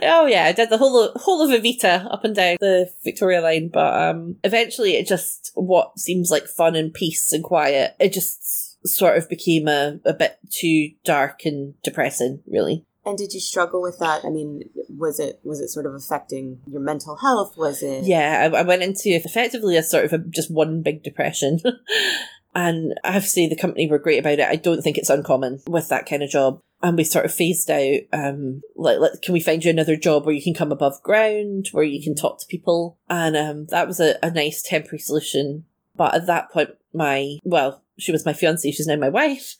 oh 0.02 0.26
yeah, 0.26 0.44
I 0.44 0.52
did 0.52 0.70
the 0.70 0.78
whole 0.78 1.04
of, 1.04 1.20
whole 1.20 1.42
of 1.42 1.50
Evita 1.50 2.12
up 2.12 2.24
and 2.24 2.34
down 2.34 2.56
the 2.60 2.90
Victoria 3.04 3.40
line, 3.40 3.68
but 3.68 3.94
um, 4.02 4.36
eventually 4.44 4.96
it 4.96 5.06
just 5.06 5.52
what 5.54 5.98
seems 5.98 6.30
like 6.30 6.46
fun 6.46 6.74
and 6.74 6.92
peace 6.92 7.32
and 7.32 7.44
quiet, 7.44 7.96
it 7.98 8.12
just 8.12 8.86
sort 8.86 9.16
of 9.16 9.28
became 9.28 9.68
a, 9.68 10.00
a 10.04 10.12
bit 10.12 10.38
too 10.50 10.90
dark 11.04 11.44
and 11.44 11.74
depressing, 11.82 12.42
really. 12.46 12.84
And 13.04 13.18
did 13.18 13.32
you 13.32 13.40
struggle 13.40 13.82
with 13.82 13.98
that? 13.98 14.24
I 14.24 14.30
mean, 14.30 14.62
was 14.96 15.18
it 15.18 15.40
was 15.42 15.60
it 15.60 15.68
sort 15.68 15.86
of 15.86 15.94
affecting 15.94 16.60
your 16.70 16.80
mental 16.80 17.16
health? 17.16 17.56
Was 17.56 17.82
it? 17.82 18.04
Yeah, 18.04 18.48
I, 18.52 18.58
I 18.58 18.62
went 18.62 18.82
into 18.82 19.08
effectively 19.10 19.76
a 19.76 19.82
sort 19.82 20.04
of 20.04 20.12
a, 20.12 20.18
just 20.18 20.50
one 20.50 20.82
big 20.82 21.02
depression. 21.02 21.58
and 22.54 22.94
I 23.02 23.12
have 23.12 23.24
to 23.24 23.28
say 23.28 23.48
the 23.48 23.56
company 23.56 23.88
were 23.90 23.98
great 23.98 24.18
about 24.18 24.38
it. 24.38 24.46
I 24.46 24.56
don't 24.56 24.82
think 24.82 24.98
it's 24.98 25.10
uncommon 25.10 25.62
with 25.66 25.88
that 25.88 26.06
kind 26.06 26.22
of 26.22 26.30
job. 26.30 26.60
and 26.82 26.96
we 26.96 27.04
sort 27.04 27.24
of 27.24 27.32
phased 27.34 27.70
out 27.70 28.00
um 28.12 28.60
like, 28.76 28.98
like 28.98 29.22
can 29.22 29.32
we 29.32 29.40
find 29.40 29.64
you 29.64 29.70
another 29.70 29.96
job 29.96 30.24
where 30.26 30.34
you 30.34 30.42
can 30.42 30.54
come 30.54 30.72
above 30.72 31.02
ground 31.02 31.68
where 31.72 31.84
you 31.84 32.02
can 32.02 32.14
talk 32.14 32.38
to 32.40 32.46
people 32.46 32.98
and 33.08 33.36
um 33.36 33.66
that 33.66 33.86
was 33.86 34.00
a, 34.00 34.16
a 34.22 34.30
nice 34.30 34.62
temporary 34.62 34.98
solution 34.98 35.64
but 35.96 36.14
at 36.14 36.26
that 36.26 36.50
point 36.50 36.70
my 36.92 37.36
well 37.44 37.81
she 37.98 38.12
was 38.12 38.26
my 38.26 38.32
fiance 38.32 38.70
she's 38.70 38.86
now 38.86 38.96
my 38.96 39.08
wife 39.08 39.56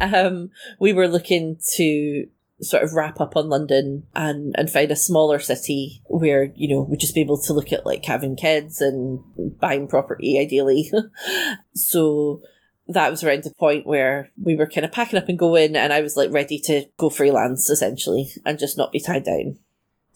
um 0.00 0.50
we 0.80 0.92
were 0.92 1.08
looking 1.08 1.58
to 1.74 2.26
sort 2.60 2.82
of 2.82 2.92
wrap 2.92 3.20
up 3.20 3.36
on 3.36 3.48
london 3.48 4.04
and 4.14 4.54
and 4.58 4.70
find 4.70 4.90
a 4.90 4.96
smaller 4.96 5.38
city 5.38 6.02
where 6.06 6.52
you 6.56 6.68
know 6.68 6.82
we'd 6.82 7.00
just 7.00 7.14
be 7.14 7.20
able 7.20 7.40
to 7.40 7.52
look 7.52 7.72
at 7.72 7.86
like 7.86 8.04
having 8.04 8.34
kids 8.34 8.80
and 8.80 9.20
buying 9.60 9.86
property 9.86 10.38
ideally 10.40 10.90
so 11.74 12.42
that 12.88 13.10
was 13.10 13.22
around 13.22 13.44
the 13.44 13.52
point 13.58 13.86
where 13.86 14.30
we 14.42 14.56
were 14.56 14.66
kind 14.66 14.84
of 14.84 14.92
packing 14.92 15.18
up 15.18 15.28
and 15.28 15.38
going, 15.38 15.76
and 15.76 15.92
I 15.92 16.00
was 16.00 16.16
like 16.16 16.32
ready 16.32 16.58
to 16.60 16.86
go 16.96 17.10
freelance 17.10 17.68
essentially 17.68 18.30
and 18.44 18.58
just 18.58 18.78
not 18.78 18.92
be 18.92 19.00
tied 19.00 19.24
down. 19.24 19.58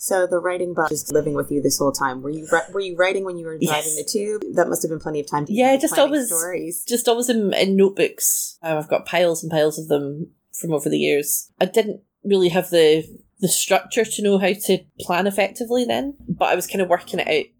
So 0.03 0.27
the 0.27 0.41
writing 0.41 0.75
bug 0.75 0.89
just 0.89 1.13
living 1.13 1.35
with 1.35 1.53
you 1.53 1.63
this 1.63 1.79
whole 1.79 1.93
time. 1.93 2.23
Were 2.23 2.31
you 2.31 2.49
were 2.73 2.81
you 2.81 2.97
writing 2.97 3.25
when 3.25 3.39
you 3.39 3.47
were 3.47 3.57
driving 3.57 3.93
yes. 3.95 3.97
the 3.97 4.03
tube? 4.03 4.43
That 4.57 4.69
must 4.69 4.83
have 4.83 4.91
been 4.91 4.99
plenty 4.99 5.21
of 5.21 5.31
time. 5.31 5.47
to 5.47 5.53
Yeah, 5.53 5.77
just 5.77 5.97
always 5.97 6.27
stories. 6.27 6.85
Just 6.89 7.07
always 7.07 7.29
in, 7.29 7.55
in 7.55 7.77
notebooks. 7.77 8.59
Um, 8.65 8.79
I've 8.79 8.89
got 8.89 9.07
piles 9.07 9.45
and 9.45 9.53
piles 9.53 9.79
of 9.79 9.87
them 9.87 10.33
from 10.53 10.73
over 10.73 10.89
the 10.89 10.99
years. 10.99 11.53
I 11.61 11.67
didn't 11.67 12.01
really 12.25 12.49
have 12.49 12.71
the 12.71 13.05
the 13.39 13.47
structure 13.47 14.05
to 14.05 14.23
know 14.23 14.39
how 14.39 14.53
to 14.53 14.79
plan 14.99 15.29
effectively 15.29 15.85
then, 15.85 16.17
but 16.29 16.49
I 16.49 16.57
was 16.57 16.67
kind 16.67 16.83
of 16.83 16.89
working 16.89 17.21
it 17.21 17.29
out 17.29 17.53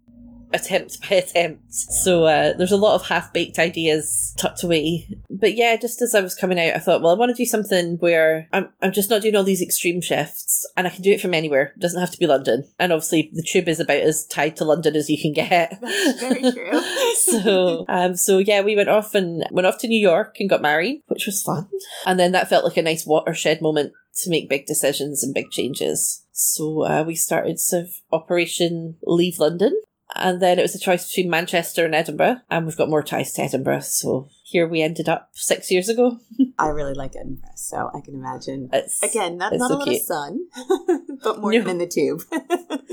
attempt 0.53 1.01
by 1.01 1.15
attempt. 1.17 1.73
So 1.73 2.25
uh, 2.25 2.53
there's 2.53 2.71
a 2.71 2.77
lot 2.77 2.95
of 2.95 3.07
half 3.07 3.33
baked 3.33 3.59
ideas 3.59 4.33
tucked 4.37 4.63
away. 4.63 5.07
But 5.29 5.55
yeah, 5.55 5.75
just 5.75 6.01
as 6.01 6.15
I 6.15 6.21
was 6.21 6.35
coming 6.35 6.59
out, 6.59 6.75
I 6.75 6.79
thought, 6.79 7.01
well, 7.01 7.13
I 7.13 7.17
want 7.17 7.35
to 7.35 7.41
do 7.41 7.45
something 7.45 7.97
where 7.97 8.47
I'm, 8.53 8.69
I'm 8.81 8.91
just 8.91 9.09
not 9.09 9.21
doing 9.21 9.35
all 9.35 9.43
these 9.43 9.61
extreme 9.61 10.01
shifts 10.01 10.69
and 10.77 10.87
I 10.87 10.89
can 10.89 11.01
do 11.01 11.11
it 11.11 11.21
from 11.21 11.33
anywhere. 11.33 11.73
It 11.75 11.79
doesn't 11.79 11.99
have 11.99 12.11
to 12.11 12.19
be 12.19 12.27
London. 12.27 12.65
And 12.79 12.91
obviously, 12.91 13.29
the 13.33 13.43
tube 13.43 13.67
is 13.67 13.79
about 13.79 13.97
as 13.97 14.25
tied 14.25 14.55
to 14.57 14.65
London 14.65 14.95
as 14.95 15.09
you 15.09 15.19
can 15.19 15.33
get. 15.33 15.77
That's 15.81 16.21
very 16.21 16.51
true. 16.51 16.81
so, 17.15 17.85
um, 17.89 18.15
so 18.15 18.37
yeah, 18.37 18.61
we 18.61 18.75
went 18.75 18.89
off 18.89 19.15
and 19.15 19.45
went 19.51 19.67
off 19.67 19.79
to 19.79 19.87
New 19.87 19.99
York 19.99 20.37
and 20.39 20.49
got 20.49 20.61
married, 20.61 21.01
which 21.07 21.25
was 21.25 21.41
fun. 21.41 21.67
And 22.05 22.19
then 22.19 22.31
that 22.33 22.49
felt 22.49 22.63
like 22.63 22.77
a 22.77 22.81
nice 22.81 23.05
watershed 23.05 23.61
moment 23.61 23.93
to 24.21 24.29
make 24.29 24.49
big 24.49 24.65
decisions 24.65 25.23
and 25.23 25.33
big 25.33 25.49
changes. 25.49 26.23
So 26.31 26.83
uh, 26.83 27.03
we 27.05 27.15
started 27.15 27.59
sort 27.59 27.83
of 27.83 27.93
Operation 28.11 28.97
Leave 29.03 29.39
London, 29.39 29.79
and 30.15 30.41
then 30.41 30.59
it 30.59 30.61
was 30.61 30.75
a 30.75 30.79
choice 30.79 31.09
between 31.09 31.29
Manchester 31.29 31.85
and 31.85 31.95
Edinburgh, 31.95 32.37
and 32.49 32.65
we've 32.65 32.77
got 32.77 32.89
more 32.89 33.03
ties 33.03 33.33
to 33.33 33.41
Edinburgh, 33.43 33.81
so 33.81 34.29
here 34.43 34.67
we 34.67 34.81
ended 34.81 35.09
up 35.09 35.29
six 35.33 35.71
years 35.71 35.89
ago. 35.89 36.19
I 36.59 36.67
really 36.67 36.93
like 36.93 37.15
Edinburgh, 37.15 37.49
so 37.55 37.89
I 37.93 38.01
can 38.01 38.15
imagine. 38.15 38.69
It's, 38.71 39.01
Again, 39.01 39.37
not, 39.37 39.53
not 39.53 39.69
so 39.69 39.75
a 39.75 39.77
lot 39.77 39.87
cute. 39.87 40.01
of 40.01 40.05
sun, 40.05 40.47
but 41.23 41.39
more 41.39 41.53
no. 41.53 41.59
than 41.61 41.69
in 41.69 41.77
the 41.79 41.87
tube. 41.87 42.21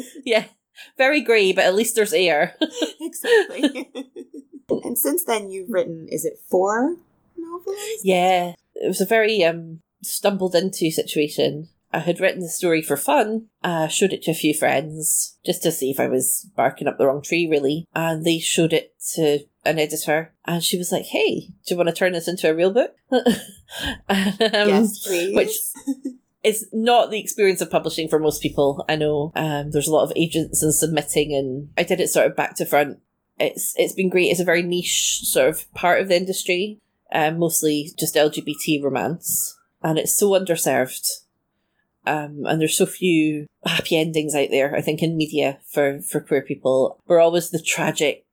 yeah, 0.24 0.46
very 0.96 1.20
grey, 1.20 1.52
but 1.52 1.64
at 1.64 1.74
least 1.74 1.94
there's 1.96 2.12
air. 2.12 2.56
exactly. 3.00 3.90
and 4.68 4.98
since 4.98 5.24
then, 5.24 5.50
you've 5.50 5.70
written, 5.70 6.06
is 6.10 6.24
it 6.24 6.38
four 6.48 6.96
novels? 7.36 7.76
Yeah, 8.02 8.54
it 8.74 8.88
was 8.88 9.00
a 9.00 9.06
very 9.06 9.44
um, 9.44 9.80
stumbled 10.02 10.54
into 10.54 10.90
situation. 10.90 11.68
I 11.92 12.00
had 12.00 12.20
written 12.20 12.40
the 12.40 12.48
story 12.48 12.82
for 12.82 12.96
fun, 12.96 13.48
uh, 13.64 13.88
showed 13.88 14.12
it 14.12 14.22
to 14.22 14.30
a 14.30 14.34
few 14.34 14.54
friends 14.54 15.36
just 15.44 15.62
to 15.64 15.72
see 15.72 15.90
if 15.90 15.98
I 15.98 16.06
was 16.06 16.48
barking 16.54 16.86
up 16.86 16.98
the 16.98 17.06
wrong 17.06 17.22
tree, 17.22 17.48
really. 17.50 17.86
And 17.94 18.24
they 18.24 18.38
showed 18.38 18.72
it 18.72 18.94
to 19.14 19.40
an 19.64 19.78
editor, 19.78 20.32
and 20.46 20.62
she 20.62 20.78
was 20.78 20.92
like, 20.92 21.06
"Hey, 21.06 21.40
do 21.40 21.74
you 21.74 21.76
want 21.76 21.88
to 21.88 21.94
turn 21.94 22.12
this 22.12 22.28
into 22.28 22.48
a 22.48 22.54
real 22.54 22.72
book?" 22.72 22.94
um, 23.10 23.24
yes, 24.08 25.04
please. 25.06 25.34
Which 25.34 25.56
is 26.44 26.68
not 26.72 27.10
the 27.10 27.20
experience 27.20 27.60
of 27.60 27.70
publishing 27.70 28.08
for 28.08 28.18
most 28.18 28.40
people. 28.40 28.84
I 28.88 28.96
know 28.96 29.32
um, 29.34 29.72
there's 29.72 29.88
a 29.88 29.92
lot 29.92 30.04
of 30.04 30.12
agents 30.14 30.62
and 30.62 30.74
submitting, 30.74 31.34
and 31.34 31.70
I 31.76 31.82
did 31.82 32.00
it 32.00 32.08
sort 32.08 32.26
of 32.26 32.36
back 32.36 32.54
to 32.56 32.66
front. 32.66 33.00
It's 33.38 33.74
it's 33.76 33.94
been 33.94 34.10
great. 34.10 34.30
It's 34.30 34.40
a 34.40 34.44
very 34.44 34.62
niche 34.62 35.22
sort 35.24 35.48
of 35.48 35.74
part 35.74 36.00
of 36.00 36.08
the 36.08 36.16
industry, 36.16 36.78
um, 37.12 37.38
mostly 37.38 37.90
just 37.98 38.14
LGBT 38.14 38.82
romance, 38.82 39.58
and 39.82 39.98
it's 39.98 40.16
so 40.16 40.30
underserved 40.30 41.06
um, 42.10 42.44
and 42.44 42.60
there's 42.60 42.76
so 42.76 42.86
few 42.86 43.46
happy 43.64 43.96
endings 43.96 44.34
out 44.34 44.48
there, 44.50 44.74
I 44.74 44.80
think, 44.80 45.02
in 45.02 45.16
media 45.16 45.60
for, 45.72 46.00
for 46.00 46.20
queer 46.20 46.42
people. 46.42 47.00
We're 47.06 47.20
always 47.20 47.50
the 47.50 47.62
tragic, 47.62 48.24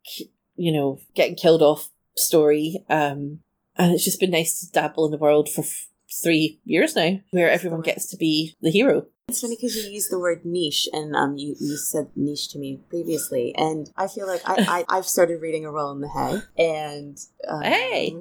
you 0.55 0.71
know, 0.71 0.99
getting 1.15 1.35
killed 1.35 1.61
off 1.61 1.89
story. 2.15 2.83
Um, 2.89 3.39
and 3.75 3.93
it's 3.93 4.03
just 4.03 4.19
been 4.19 4.31
nice 4.31 4.59
to 4.59 4.71
dabble 4.71 5.05
in 5.05 5.11
the 5.11 5.17
world 5.17 5.47
for 5.47 5.61
f- 5.61 5.89
three 6.23 6.59
years 6.65 6.95
now, 6.95 7.19
where 7.29 7.51
everyone 7.51 7.81
gets 7.81 8.09
to 8.09 8.17
be 8.17 8.55
the 8.61 8.71
hero. 8.71 9.05
It's 9.27 9.41
funny 9.41 9.57
because 9.57 9.75
you 9.75 9.91
used 9.91 10.09
the 10.09 10.19
word 10.19 10.45
niche, 10.45 10.87
and 10.93 11.13
um, 11.13 11.37
you, 11.37 11.53
you 11.59 11.75
said 11.75 12.07
niche 12.15 12.47
to 12.53 12.59
me 12.59 12.79
previously, 12.89 13.53
and 13.55 13.91
I 13.97 14.07
feel 14.07 14.25
like 14.25 14.41
I, 14.45 14.85
I 14.87 14.95
have 14.95 15.05
started 15.05 15.41
reading 15.41 15.65
A 15.65 15.71
Roll 15.71 15.91
in 15.91 15.99
the 15.99 16.07
Hay, 16.07 16.41
and 16.57 17.17
um, 17.47 17.61
hey, 17.61 18.15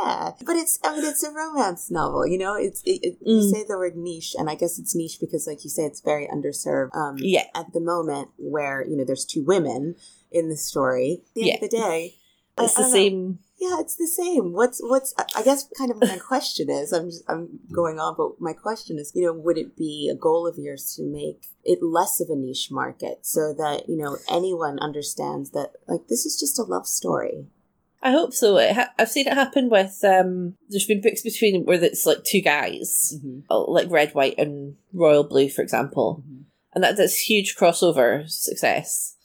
yeah, 0.00 0.32
but 0.44 0.56
it's 0.56 0.78
I 0.84 0.94
mean 0.94 1.04
it's 1.04 1.22
a 1.22 1.32
romance 1.32 1.90
novel. 1.90 2.26
You 2.26 2.38
know, 2.38 2.54
it's 2.54 2.82
it, 2.82 3.00
it, 3.02 3.20
mm. 3.20 3.26
you 3.26 3.50
say 3.50 3.64
the 3.66 3.78
word 3.78 3.96
niche, 3.96 4.34
and 4.38 4.48
I 4.48 4.54
guess 4.54 4.78
it's 4.78 4.94
niche 4.94 5.18
because, 5.20 5.46
like 5.46 5.64
you 5.64 5.70
say, 5.70 5.84
it's 5.84 6.00
very 6.00 6.26
underserved. 6.28 6.94
Um, 6.94 7.16
yeah. 7.18 7.44
At 7.54 7.72
the 7.72 7.80
moment, 7.80 8.30
where 8.36 8.86
you 8.86 8.96
know 8.96 9.04
there's 9.04 9.24
two 9.24 9.44
women 9.44 9.96
in 10.30 10.48
the 10.48 10.56
story. 10.56 11.22
At 11.22 11.34
the 11.34 11.40
yeah. 11.42 11.54
end 11.54 11.62
of 11.62 11.70
the 11.70 11.76
day, 11.76 12.14
it's 12.58 12.78
I, 12.78 12.82
the 12.82 12.88
I 12.88 12.90
same. 12.90 13.28
Know. 13.28 13.38
Yeah, 13.62 13.76
it's 13.78 13.94
the 13.94 14.08
same. 14.08 14.52
What's 14.52 14.80
what's 14.82 15.14
I 15.36 15.42
guess 15.44 15.68
kind 15.78 15.92
of 15.92 16.00
my 16.00 16.18
question 16.18 16.68
is 16.68 16.92
I'm 16.92 17.10
just 17.10 17.22
I'm 17.28 17.60
going 17.70 18.00
on, 18.00 18.16
but 18.16 18.40
my 18.40 18.52
question 18.52 18.98
is, 18.98 19.12
you 19.14 19.24
know, 19.24 19.32
would 19.32 19.56
it 19.56 19.76
be 19.76 20.10
a 20.12 20.16
goal 20.16 20.48
of 20.48 20.58
yours 20.58 20.94
to 20.96 21.04
make 21.04 21.46
it 21.64 21.78
less 21.80 22.20
of 22.20 22.28
a 22.28 22.34
niche 22.34 22.72
market 22.72 23.24
so 23.24 23.54
that, 23.56 23.88
you 23.88 23.96
know, 23.96 24.16
anyone 24.28 24.80
understands 24.80 25.50
that 25.52 25.74
like 25.86 26.08
this 26.08 26.26
is 26.26 26.40
just 26.40 26.58
a 26.58 26.62
love 26.64 26.88
story. 26.88 27.46
I 28.02 28.10
hope 28.10 28.34
so. 28.34 28.56
Ha- 28.56 28.92
I've 28.98 29.10
seen 29.10 29.28
it 29.28 29.34
happen 29.34 29.70
with. 29.70 30.02
Um, 30.02 30.54
there's 30.68 30.86
been 30.86 31.00
books 31.00 31.22
between 31.22 31.64
where 31.64 31.82
it's 31.82 32.04
like 32.04 32.24
two 32.24 32.40
guys, 32.40 33.14
mm-hmm. 33.16 33.40
Uh, 33.48 33.64
like 33.70 33.90
Red, 33.90 34.12
White, 34.14 34.34
and 34.38 34.76
Royal 34.92 35.22
Blue, 35.22 35.48
for 35.48 35.62
example, 35.62 36.22
mm-hmm. 36.26 36.42
and 36.74 36.82
that 36.82 36.96
that's 36.96 37.18
huge 37.18 37.54
crossover 37.54 38.28
success, 38.28 39.16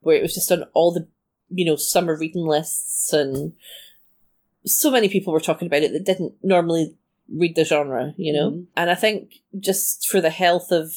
where 0.00 0.16
it 0.16 0.22
was 0.22 0.34
just 0.34 0.50
on 0.50 0.64
all 0.72 0.92
the 0.92 1.06
you 1.50 1.66
know 1.66 1.76
summer 1.76 2.16
reading 2.16 2.46
lists, 2.46 3.12
and 3.12 3.52
so 4.64 4.90
many 4.90 5.10
people 5.10 5.32
were 5.32 5.40
talking 5.40 5.66
about 5.66 5.82
it 5.82 5.92
that 5.92 6.06
didn't 6.06 6.32
normally 6.42 6.94
read 7.28 7.56
the 7.56 7.64
genre, 7.64 8.14
you 8.16 8.32
know. 8.32 8.50
Mm-hmm. 8.50 8.64
And 8.74 8.90
I 8.90 8.94
think 8.94 9.34
just 9.58 10.08
for 10.08 10.22
the 10.22 10.30
health 10.30 10.72
of 10.72 10.92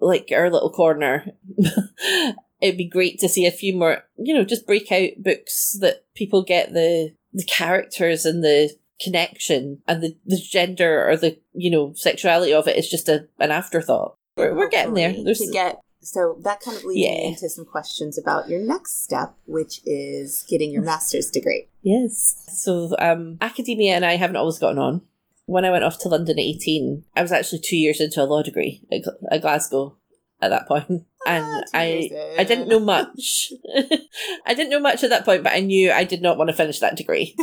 like 0.00 0.30
our 0.34 0.50
little 0.50 0.70
corner 0.70 1.26
it'd 2.60 2.78
be 2.78 2.88
great 2.88 3.18
to 3.20 3.28
see 3.28 3.46
a 3.46 3.50
few 3.50 3.76
more, 3.76 4.04
you 4.16 4.34
know, 4.34 4.44
just 4.44 4.66
breakout 4.66 5.10
books 5.18 5.76
that 5.80 6.04
people 6.14 6.42
get 6.42 6.72
the 6.72 7.14
the 7.32 7.44
characters 7.44 8.24
and 8.24 8.42
the 8.42 8.70
connection 9.00 9.82
and 9.86 10.02
the, 10.02 10.16
the 10.24 10.40
gender 10.40 11.06
or 11.06 11.16
the 11.16 11.38
you 11.52 11.70
know 11.70 11.92
sexuality 11.94 12.54
of 12.54 12.66
it 12.66 12.76
is 12.76 12.88
just 12.88 13.08
a 13.08 13.28
an 13.38 13.50
afterthought. 13.50 14.16
We're, 14.36 14.54
we're 14.54 14.68
getting 14.68 14.94
there. 14.94 15.12
There's 15.12 15.38
to 15.38 15.50
get 15.52 15.80
so 16.00 16.38
that 16.44 16.60
kind 16.60 16.76
of 16.76 16.84
leads 16.84 17.00
yeah. 17.00 17.14
me 17.14 17.26
into 17.28 17.48
some 17.48 17.64
questions 17.64 18.16
about 18.16 18.48
your 18.48 18.60
next 18.60 19.02
step, 19.02 19.34
which 19.46 19.80
is 19.84 20.44
getting 20.48 20.70
your 20.70 20.82
master's 20.82 21.30
degree. 21.30 21.68
Yes. 21.82 22.44
So 22.48 22.94
um, 22.98 23.38
academia 23.40 23.94
and 23.94 24.04
I 24.04 24.16
haven't 24.16 24.36
always 24.36 24.58
gotten 24.58 24.78
on. 24.78 25.02
When 25.46 25.64
I 25.64 25.70
went 25.70 25.84
off 25.84 25.98
to 26.00 26.08
London 26.08 26.38
at 26.38 26.42
18, 26.42 27.04
I 27.14 27.22
was 27.22 27.32
actually 27.32 27.60
two 27.60 27.76
years 27.76 28.00
into 28.00 28.22
a 28.22 28.24
law 28.24 28.42
degree 28.42 28.82
at 29.30 29.42
Glasgow 29.42 29.96
at 30.40 30.50
that 30.50 30.68
point 30.68 30.86
and 31.26 31.64
I 31.74 32.10
I 32.38 32.44
didn't 32.44 32.68
know 32.68 32.80
much. 32.94 33.52
I 34.46 34.54
didn't 34.54 34.70
know 34.70 34.80
much 34.80 35.04
at 35.04 35.10
that 35.10 35.24
point, 35.24 35.42
but 35.42 35.52
I 35.52 35.60
knew 35.60 35.92
I 35.92 36.04
did 36.04 36.22
not 36.22 36.38
want 36.38 36.48
to 36.48 36.56
finish 36.56 36.80
that 36.80 36.96
degree, 36.96 37.34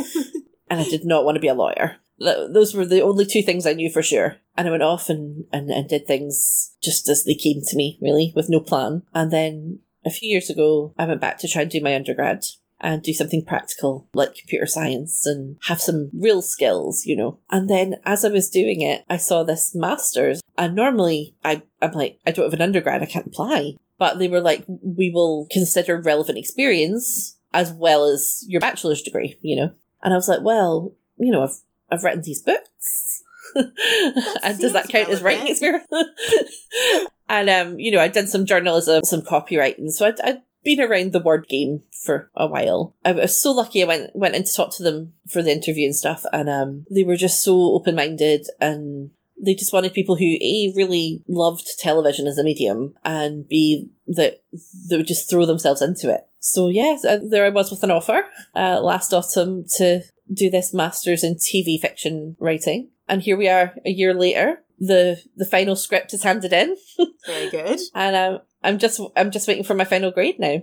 and 0.68 0.80
I 0.80 0.84
did 0.84 1.04
not 1.04 1.24
want 1.24 1.36
to 1.36 1.40
be 1.40 1.48
a 1.48 1.54
lawyer. 1.54 1.96
Those 2.18 2.74
were 2.74 2.86
the 2.86 3.02
only 3.02 3.26
two 3.26 3.42
things 3.42 3.66
I 3.66 3.72
knew 3.72 3.90
for 3.90 4.02
sure. 4.02 4.36
And 4.56 4.68
I 4.68 4.70
went 4.70 4.84
off 4.84 5.08
and, 5.08 5.46
and, 5.52 5.68
and 5.68 5.88
did 5.88 6.06
things 6.06 6.76
just 6.80 7.08
as 7.08 7.24
they 7.24 7.34
came 7.34 7.60
to 7.60 7.76
me, 7.76 7.98
really, 8.00 8.32
with 8.36 8.48
no 8.48 8.60
plan. 8.60 9.02
And 9.12 9.32
then 9.32 9.80
a 10.04 10.10
few 10.10 10.30
years 10.30 10.48
ago, 10.48 10.94
I 10.96 11.06
went 11.06 11.20
back 11.20 11.38
to 11.38 11.48
try 11.48 11.62
and 11.62 11.70
do 11.70 11.80
my 11.82 11.94
undergrad 11.94 12.44
and 12.80 13.02
do 13.02 13.12
something 13.12 13.44
practical 13.44 14.08
like 14.14 14.34
computer 14.34 14.66
science 14.66 15.24
and 15.26 15.56
have 15.66 15.80
some 15.80 16.10
real 16.12 16.42
skills, 16.42 17.04
you 17.06 17.16
know. 17.16 17.38
And 17.50 17.68
then 17.68 17.96
as 18.04 18.24
I 18.24 18.28
was 18.28 18.50
doing 18.50 18.82
it, 18.82 19.04
I 19.08 19.16
saw 19.16 19.42
this 19.42 19.74
master's 19.74 20.40
and 20.56 20.74
normally 20.74 21.34
I, 21.44 21.62
I'm 21.82 21.92
like, 21.92 22.18
I 22.26 22.30
don't 22.30 22.44
have 22.44 22.54
an 22.54 22.62
undergrad, 22.62 23.02
I 23.02 23.06
can't 23.06 23.26
apply. 23.26 23.74
But 23.98 24.18
they 24.18 24.28
were 24.28 24.40
like, 24.40 24.64
we 24.66 25.10
will 25.10 25.46
consider 25.50 26.00
relevant 26.00 26.38
experience 26.38 27.36
as 27.52 27.72
well 27.72 28.04
as 28.04 28.44
your 28.48 28.60
bachelor's 28.60 29.02
degree, 29.02 29.38
you 29.40 29.56
know? 29.56 29.72
And 30.02 30.12
I 30.12 30.16
was 30.16 30.28
like, 30.28 30.42
well, 30.42 30.92
you 31.16 31.30
know, 31.30 31.44
I've, 31.44 31.56
I've 31.90 32.04
written 32.04 32.22
these 32.22 32.42
books. 32.42 33.22
and 33.54 34.58
does 34.58 34.72
that 34.72 34.88
count 34.88 35.08
relevant. 35.08 35.12
as 35.12 35.22
writing 35.22 35.46
experience? 35.46 35.86
and, 37.28 37.48
um, 37.48 37.78
you 37.78 37.92
know, 37.92 38.00
I'd 38.00 38.12
done 38.12 38.26
some 38.26 38.46
journalism, 38.46 39.04
some 39.04 39.22
copywriting. 39.22 39.90
So 39.90 40.06
I'd, 40.06 40.20
I'd 40.20 40.42
been 40.64 40.80
around 40.80 41.12
the 41.12 41.20
word 41.20 41.46
game 41.48 41.82
for 41.92 42.30
a 42.34 42.46
while. 42.46 42.96
I 43.04 43.12
was 43.12 43.40
so 43.40 43.52
lucky 43.52 43.82
I 43.82 43.86
went 43.86 44.16
went 44.16 44.34
in 44.34 44.44
to 44.44 44.52
talk 44.52 44.74
to 44.76 44.82
them 44.82 45.12
for 45.28 45.42
the 45.42 45.52
interview 45.52 45.84
and 45.84 45.94
stuff 45.94 46.24
and 46.32 46.48
um 46.48 46.86
they 46.90 47.04
were 47.04 47.16
just 47.16 47.44
so 47.44 47.54
open 47.74 47.94
minded 47.94 48.46
and 48.60 49.10
they 49.44 49.54
just 49.54 49.72
wanted 49.72 49.94
people 49.94 50.16
who 50.16 50.24
A, 50.40 50.72
really 50.76 51.22
loved 51.28 51.66
television 51.78 52.26
as 52.26 52.38
a 52.38 52.44
medium, 52.44 52.94
and 53.04 53.46
B, 53.48 53.90
that 54.08 54.42
they 54.88 54.96
would 54.96 55.06
just 55.06 55.28
throw 55.28 55.46
themselves 55.46 55.82
into 55.82 56.12
it. 56.12 56.26
So, 56.40 56.68
yeah, 56.68 56.96
there 57.22 57.46
I 57.46 57.50
was 57.50 57.70
with 57.70 57.82
an 57.82 57.90
offer 57.90 58.24
uh, 58.54 58.80
last 58.80 59.12
autumn 59.14 59.64
to 59.78 60.02
do 60.32 60.50
this 60.50 60.74
master's 60.74 61.24
in 61.24 61.34
TV 61.36 61.78
fiction 61.80 62.36
writing. 62.38 62.90
And 63.08 63.22
here 63.22 63.36
we 63.36 63.48
are 63.48 63.74
a 63.84 63.90
year 63.90 64.14
later. 64.14 64.60
The 64.78 65.22
the 65.36 65.46
final 65.46 65.76
script 65.76 66.12
is 66.14 66.22
handed 66.22 66.52
in. 66.52 66.76
Very 67.26 67.50
good. 67.50 67.78
and 67.94 68.16
um, 68.16 68.40
I'm 68.62 68.78
just 68.78 69.00
I'm 69.16 69.30
just 69.30 69.46
waiting 69.48 69.64
for 69.64 69.74
my 69.74 69.84
final 69.84 70.10
grade 70.10 70.38
now. 70.38 70.62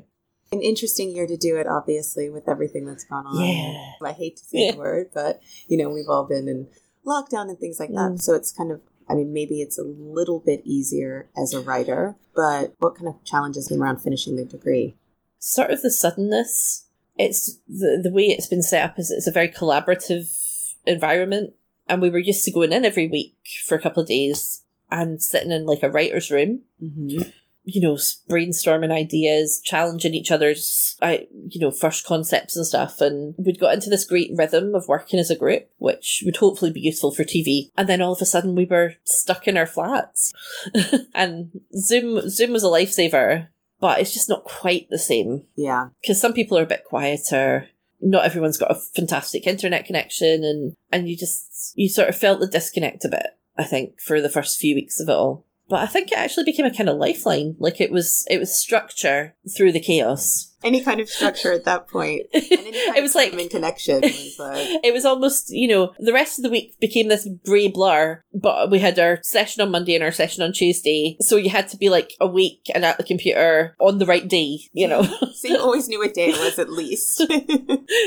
An 0.52 0.62
interesting 0.62 1.16
year 1.16 1.26
to 1.28 1.38
do 1.38 1.56
it, 1.56 1.66
obviously, 1.66 2.30
with 2.30 2.50
everything 2.50 2.86
that's 2.86 3.06
gone 3.06 3.26
on. 3.26 3.42
Yeah. 3.42 3.92
I 4.06 4.12
hate 4.12 4.36
to 4.38 4.44
say 4.44 4.66
Yeah. 4.66 4.72
the 4.74 4.78
word, 4.80 5.08
but 5.14 5.40
you 5.68 5.78
know, 5.78 5.90
we've 5.90 6.10
all 6.10 6.26
been 6.28 6.48
in 6.50 6.68
lockdown 7.06 7.50
and 7.50 7.60
things 7.60 7.80
like 7.80 7.90
that. 7.90 8.12
Mm. 8.12 8.22
So 8.22 8.34
it's 8.36 8.52
kind 8.52 8.72
of 8.72 8.82
I 9.10 9.14
mean, 9.14 9.34
maybe 9.34 9.62
it's 9.62 9.78
a 9.78 9.84
little 9.84 10.40
bit 10.40 10.62
easier 10.64 11.28
as 11.36 11.54
a 11.54 11.60
writer, 11.60 12.16
but 12.34 12.76
what 12.80 12.96
kind 12.96 13.10
of 13.10 13.24
challenges 13.26 13.68
came 13.68 13.84
around 13.84 14.00
finishing 14.00 14.38
the 14.38 14.46
degree? 14.46 14.96
Sort 15.38 15.72
of 15.72 15.82
the 15.82 15.92
suddenness. 15.92 16.86
It's 17.18 17.58
the 17.68 18.00
the 18.02 18.12
way 18.12 18.24
it's 18.24 18.48
been 18.48 18.64
set 18.64 18.86
up 18.86 18.98
is 18.98 19.12
it's 19.12 19.28
a 19.28 19.32
very 19.32 19.50
collaborative 19.50 20.74
environment, 20.86 21.54
and 21.90 22.02
we 22.02 22.10
were 22.10 22.20
used 22.20 22.46
to 22.46 22.52
going 22.52 22.72
in 22.72 22.86
every 22.86 23.08
week 23.08 23.36
for 23.66 23.76
a 23.76 23.82
couple 23.82 24.02
of 24.02 24.08
days 24.08 24.64
and 24.90 25.22
sitting 25.22 25.52
in 25.52 25.66
like 25.66 25.84
a 25.84 25.90
writer's 25.90 26.32
room 26.32 26.62
Mm-hmm. 26.82 27.30
You 27.74 27.82
know, 27.82 27.96
brainstorming 28.30 28.92
ideas, 28.92 29.62
challenging 29.64 30.14
each 30.14 30.32
other's, 30.32 30.96
I, 31.02 31.28
you 31.48 31.60
know, 31.60 31.72
first 31.72 32.06
concepts 32.06 32.56
and 32.56 32.66
stuff. 32.66 33.02
And 33.02 33.36
we'd 33.38 33.60
got 33.60 33.74
into 33.74 33.90
this 33.90 34.06
great 34.06 34.32
rhythm 34.36 34.76
of 34.76 34.88
working 34.88 35.20
as 35.20 35.30
a 35.30 35.36
group, 35.36 35.70
which 35.78 36.24
would 36.26 36.38
hopefully 36.38 36.72
be 36.72 36.82
useful 36.82 37.12
for 37.12 37.24
TV. 37.24 37.70
And 37.78 37.88
then 37.88 38.02
all 38.02 38.14
of 38.14 38.22
a 38.22 38.26
sudden 38.26 38.56
we 38.56 38.66
were 38.66 38.96
stuck 39.04 39.48
in 39.48 39.58
our 39.58 39.66
flats. 39.66 40.34
and 41.16 41.52
Zoom, 41.76 42.30
Zoom 42.30 42.52
was 42.52 42.64
a 42.64 42.68
lifesaver, 42.68 43.48
but 43.80 44.00
it's 44.00 44.14
just 44.14 44.30
not 44.30 44.44
quite 44.44 44.90
the 44.90 45.00
same 45.00 45.44
Yeah. 45.56 45.90
because 46.02 46.20
some 46.22 46.34
people 46.34 46.58
are 46.58 46.64
a 46.64 46.68
bit 46.68 46.84
quieter. 46.86 47.68
Not 48.00 48.26
everyone's 48.26 48.58
got 48.58 48.72
a 48.72 48.76
fantastic 48.96 49.46
internet 49.46 49.86
connection, 49.86 50.44
and 50.44 50.76
and 50.92 51.08
you 51.08 51.16
just 51.16 51.74
you 51.76 51.88
sort 51.88 52.10
of 52.10 52.18
felt 52.18 52.40
the 52.40 52.48
disconnect 52.48 53.06
a 53.06 53.10
bit. 53.10 53.28
I 53.58 53.64
think 53.64 54.00
for 54.02 54.20
the 54.20 54.30
first 54.30 54.60
few 54.60 54.74
weeks 54.74 55.00
of 55.00 55.08
it 55.08 55.12
all, 55.14 55.46
but 55.72 55.80
I 55.80 55.86
think 55.86 56.12
it 56.12 56.18
actually 56.18 56.44
became 56.44 56.66
a 56.66 56.76
kind 56.76 56.90
of 56.90 56.98
lifeline. 56.98 57.56
Like 57.58 57.80
it 57.80 57.94
was 57.94 58.28
it 58.30 58.40
was 58.40 58.54
structure 58.54 59.36
through 59.56 59.72
the 59.72 59.80
chaos. 59.80 60.50
Any 60.66 60.82
kind 60.82 61.00
of 61.00 61.10
structure 61.10 61.54
at 61.54 61.64
that 61.64 61.88
point. 61.88 62.24
It 62.34 63.02
was 63.02 63.16
of 63.16 63.34
like 63.34 63.50
connection 63.50 64.02
was 64.02 64.40
uh, 64.40 64.44
like 64.44 64.68
it 64.84 64.94
was 64.94 65.06
almost 65.06 65.50
you 65.50 65.68
know 65.68 65.94
the 65.98 66.14
rest 66.14 66.38
of 66.38 66.44
the 66.44 66.50
week 66.50 66.80
became 66.80 67.08
this 67.08 67.28
grey 67.46 67.68
blur 67.68 68.24
but 68.34 68.70
we 68.70 68.80
had 68.80 69.00
our 69.00 69.20
session 69.24 69.62
on 69.62 69.72
monday 69.72 69.96
and 69.96 70.04
our 70.04 70.12
session 70.12 70.44
on 70.44 70.54
tuesday 70.54 71.18
so 71.20 71.36
you 71.36 71.50
had 71.50 71.68
to 71.70 71.78
be 71.78 71.90
like 71.90 72.14
awake 72.20 72.70
and 72.76 72.86
at 72.86 72.98
the 72.98 73.04
computer 73.04 73.76
on 73.80 73.98
the 73.98 74.06
right 74.06 74.28
day 74.28 74.60
you 74.74 74.88
know 74.88 75.02
so 75.34 75.48
you 75.48 75.58
always 75.58 75.88
knew 75.88 76.00
what 76.00 76.14
day 76.14 76.30
it 76.30 76.40
was 76.40 76.60
at 76.60 76.72
least. 76.72 77.26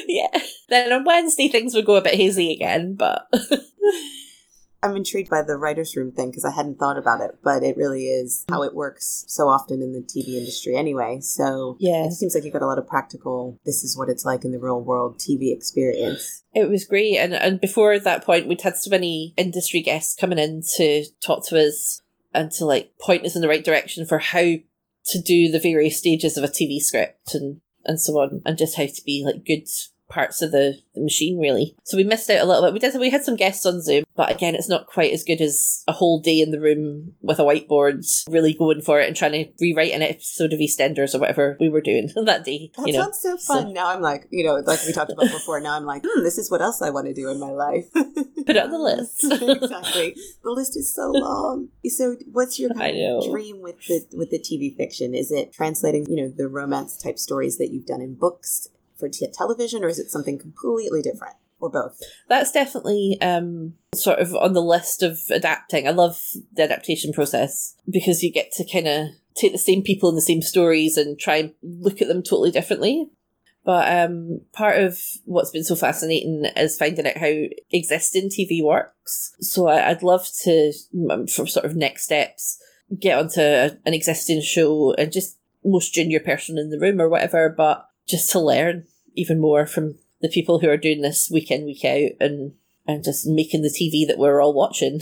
yeah 0.06 0.40
then 0.68 0.92
on 0.92 1.04
wednesday 1.04 1.48
things 1.48 1.74
would 1.74 1.86
go 1.86 1.96
a 1.96 2.02
bit 2.02 2.14
hazy 2.14 2.52
again 2.52 2.94
but 2.94 3.26
I'm 4.84 4.96
intrigued 4.96 5.30
by 5.30 5.40
the 5.42 5.56
writer's 5.56 5.96
room 5.96 6.12
thing 6.12 6.30
because 6.30 6.44
I 6.44 6.50
hadn't 6.50 6.78
thought 6.78 6.98
about 6.98 7.22
it, 7.22 7.38
but 7.42 7.62
it 7.62 7.76
really 7.76 8.08
is 8.08 8.44
how 8.50 8.62
it 8.62 8.74
works 8.74 9.24
so 9.28 9.48
often 9.48 9.80
in 9.80 9.92
the 9.94 10.00
TV 10.00 10.36
industry 10.36 10.76
anyway. 10.76 11.20
So 11.20 11.76
Yeah. 11.80 12.04
it 12.04 12.12
seems 12.12 12.34
like 12.34 12.44
you 12.44 12.50
got 12.50 12.60
a 12.62 12.66
lot 12.66 12.78
of 12.78 12.86
practical, 12.86 13.58
this 13.64 13.82
is 13.82 13.96
what 13.96 14.10
it's 14.10 14.24
like 14.26 14.44
in 14.44 14.52
the 14.52 14.58
real 14.60 14.80
world 14.80 15.18
TV 15.18 15.52
experience. 15.52 16.42
It 16.54 16.68
was 16.68 16.84
great, 16.84 17.16
and 17.16 17.32
and 17.34 17.60
before 17.60 17.98
that 17.98 18.24
point, 18.24 18.46
we'd 18.46 18.60
had 18.60 18.76
so 18.76 18.90
many 18.90 19.32
industry 19.36 19.80
guests 19.80 20.14
coming 20.14 20.38
in 20.38 20.62
to 20.76 21.04
talk 21.24 21.46
to 21.46 21.58
us 21.58 22.02
and 22.34 22.50
to 22.52 22.64
like 22.66 22.92
point 23.00 23.24
us 23.24 23.34
in 23.34 23.40
the 23.42 23.48
right 23.48 23.64
direction 23.64 24.04
for 24.04 24.18
how 24.18 24.42
to 25.06 25.20
do 25.20 25.50
the 25.50 25.58
various 25.58 25.98
stages 25.98 26.36
of 26.36 26.44
a 26.44 26.48
TV 26.48 26.78
script 26.78 27.34
and 27.34 27.60
and 27.86 28.00
so 28.00 28.18
on, 28.18 28.42
and 28.46 28.56
just 28.58 28.76
how 28.76 28.86
to 28.86 29.02
be 29.04 29.22
like 29.24 29.44
good 29.44 29.66
parts 30.08 30.42
of 30.42 30.52
the, 30.52 30.78
the 30.94 31.00
machine 31.00 31.38
really. 31.38 31.76
So 31.84 31.96
we 31.96 32.04
missed 32.04 32.30
out 32.30 32.40
a 32.40 32.44
little 32.44 32.62
bit. 32.62 32.72
We 32.72 32.78
did 32.78 32.98
we 32.98 33.10
had 33.10 33.24
some 33.24 33.36
guests 33.36 33.66
on 33.66 33.82
Zoom, 33.82 34.04
but 34.16 34.30
again 34.30 34.54
it's 34.54 34.68
not 34.68 34.86
quite 34.86 35.12
as 35.12 35.24
good 35.24 35.40
as 35.40 35.82
a 35.88 35.92
whole 35.92 36.20
day 36.20 36.40
in 36.40 36.50
the 36.50 36.60
room 36.60 37.14
with 37.20 37.38
a 37.38 37.42
whiteboard 37.42 38.04
really 38.28 38.54
going 38.54 38.82
for 38.82 39.00
it 39.00 39.08
and 39.08 39.16
trying 39.16 39.32
to 39.32 39.50
rewrite 39.60 39.92
an 39.92 40.02
episode 40.02 40.52
of 40.52 40.60
EastEnders 40.60 41.14
or 41.14 41.18
whatever 41.18 41.56
we 41.60 41.68
were 41.68 41.80
doing 41.80 42.10
that 42.24 42.44
day. 42.44 42.70
That 42.76 42.86
you 42.86 42.92
know. 42.92 43.02
sounds 43.02 43.20
so 43.20 43.36
fun. 43.38 43.72
now 43.72 43.88
I'm 43.88 44.00
like, 44.00 44.26
you 44.30 44.44
know, 44.44 44.54
like 44.54 44.84
we 44.86 44.92
talked 44.92 45.12
about 45.12 45.30
before, 45.30 45.60
now 45.60 45.76
I'm 45.76 45.84
like, 45.84 46.02
hmm, 46.06 46.22
this 46.22 46.38
is 46.38 46.50
what 46.50 46.60
else 46.60 46.82
I 46.82 46.90
want 46.90 47.06
to 47.06 47.14
do 47.14 47.30
in 47.30 47.40
my 47.40 47.50
life. 47.50 47.86
Put 47.94 48.56
it 48.56 48.62
on 48.62 48.70
the 48.70 48.78
list. 48.78 49.24
exactly. 49.24 50.14
The 50.42 50.50
list 50.50 50.76
is 50.76 50.94
so 50.94 51.10
long. 51.10 51.68
So 51.86 52.16
what's 52.30 52.58
your 52.58 52.70
kind 52.70 52.96
of 52.98 53.30
dream 53.30 53.62
with 53.62 53.78
the 53.86 54.04
with 54.12 54.30
the 54.30 54.38
TV 54.38 54.76
fiction? 54.76 55.14
Is 55.14 55.30
it 55.30 55.52
translating, 55.52 56.06
you 56.08 56.16
know, 56.16 56.28
the 56.28 56.48
romance 56.48 56.96
type 56.96 57.18
stories 57.18 57.58
that 57.58 57.70
you've 57.72 57.86
done 57.86 58.02
in 58.02 58.14
books 58.14 58.68
for 59.04 59.08
t- 59.08 59.26
television 59.32 59.84
or 59.84 59.88
is 59.88 59.98
it 59.98 60.10
something 60.10 60.38
completely 60.38 61.02
different 61.02 61.34
or 61.60 61.70
both? 61.70 62.00
That's 62.28 62.52
definitely 62.52 63.18
um, 63.20 63.74
sort 63.94 64.18
of 64.18 64.34
on 64.34 64.52
the 64.52 64.62
list 64.62 65.02
of 65.02 65.20
adapting. 65.30 65.86
I 65.86 65.90
love 65.90 66.20
the 66.52 66.62
adaptation 66.62 67.12
process 67.12 67.74
because 67.88 68.22
you 68.22 68.32
get 68.32 68.52
to 68.52 68.64
kind 68.70 68.88
of 68.88 69.08
take 69.34 69.52
the 69.52 69.58
same 69.58 69.82
people 69.82 70.08
and 70.08 70.16
the 70.16 70.22
same 70.22 70.42
stories 70.42 70.96
and 70.96 71.18
try 71.18 71.36
and 71.36 71.52
look 71.62 72.00
at 72.00 72.08
them 72.08 72.22
totally 72.22 72.50
differently. 72.50 73.10
But 73.64 73.90
um, 73.96 74.42
part 74.52 74.78
of 74.78 74.98
what's 75.24 75.50
been 75.50 75.64
so 75.64 75.74
fascinating 75.74 76.44
is 76.56 76.76
finding 76.76 77.06
out 77.06 77.16
how 77.16 77.32
existing 77.72 78.28
TV 78.28 78.62
works. 78.62 79.34
So 79.40 79.68
I, 79.68 79.90
I'd 79.90 80.02
love 80.02 80.28
to, 80.42 80.72
um, 81.10 81.26
for 81.26 81.46
sort 81.46 81.64
of 81.64 81.74
next 81.74 82.04
steps, 82.04 82.58
get 83.00 83.18
onto 83.18 83.40
a, 83.40 83.70
an 83.86 83.94
existing 83.94 84.42
show 84.42 84.92
and 84.94 85.10
just 85.10 85.38
most 85.64 85.94
junior 85.94 86.20
person 86.20 86.58
in 86.58 86.68
the 86.68 86.78
room 86.78 87.00
or 87.00 87.08
whatever, 87.08 87.48
but 87.48 87.88
just 88.06 88.30
to 88.32 88.38
learn 88.38 88.86
even 89.14 89.40
more 89.40 89.66
from 89.66 89.96
the 90.20 90.28
people 90.28 90.58
who 90.60 90.68
are 90.68 90.76
doing 90.76 91.02
this 91.02 91.30
week 91.30 91.50
in, 91.50 91.64
week 91.64 91.84
out 91.84 92.12
and, 92.20 92.52
and 92.86 93.04
just 93.04 93.26
making 93.26 93.62
the 93.62 93.68
TV 93.68 94.06
that 94.06 94.18
we're 94.18 94.40
all 94.40 94.54
watching. 94.54 95.00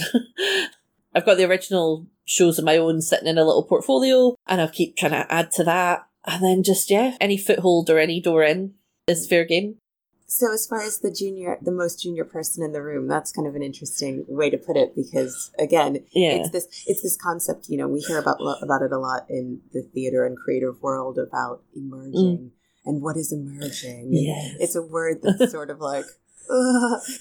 I've 1.14 1.26
got 1.26 1.36
the 1.36 1.48
original 1.48 2.06
shows 2.24 2.58
of 2.58 2.64
my 2.64 2.76
own 2.76 3.00
sitting 3.02 3.28
in 3.28 3.38
a 3.38 3.44
little 3.44 3.64
portfolio 3.64 4.34
and 4.46 4.60
I'll 4.60 4.68
keep 4.68 4.96
trying 4.96 5.12
to 5.12 5.32
add 5.32 5.50
to 5.52 5.64
that. 5.64 6.06
And 6.24 6.42
then 6.42 6.62
just, 6.62 6.90
yeah, 6.90 7.16
any 7.20 7.36
foothold 7.36 7.90
or 7.90 7.98
any 7.98 8.20
door 8.20 8.42
in 8.42 8.74
is 9.06 9.26
fair 9.26 9.44
game. 9.44 9.76
So 10.26 10.50
as 10.50 10.66
far 10.66 10.80
as 10.80 11.00
the 11.00 11.10
junior 11.12 11.58
the 11.60 11.70
most 11.70 12.02
junior 12.02 12.24
person 12.24 12.64
in 12.64 12.72
the 12.72 12.82
room, 12.82 13.06
that's 13.06 13.32
kind 13.32 13.46
of 13.46 13.54
an 13.54 13.62
interesting 13.62 14.24
way 14.26 14.48
to 14.48 14.56
put 14.56 14.78
it 14.78 14.96
because 14.96 15.50
again, 15.58 16.06
Yeah. 16.12 16.36
it's 16.36 16.50
this 16.50 16.84
it's 16.86 17.02
this 17.02 17.18
concept, 17.18 17.68
you 17.68 17.76
know, 17.76 17.86
we 17.86 18.00
hear 18.00 18.16
about 18.18 18.38
about 18.62 18.80
it 18.80 18.92
a 18.92 18.98
lot 18.98 19.26
in 19.28 19.60
the 19.74 19.82
theater 19.82 20.24
and 20.24 20.38
creative 20.38 20.80
world 20.80 21.18
about 21.18 21.64
emerging 21.76 22.38
mm. 22.38 22.50
And 22.84 23.02
what 23.02 23.16
is 23.16 23.32
emerging. 23.32 24.08
Yes. 24.12 24.56
It's 24.60 24.76
a 24.76 24.82
word 24.82 25.18
that's 25.22 25.52
sort 25.52 25.70
of 25.70 25.80
like. 25.80 26.06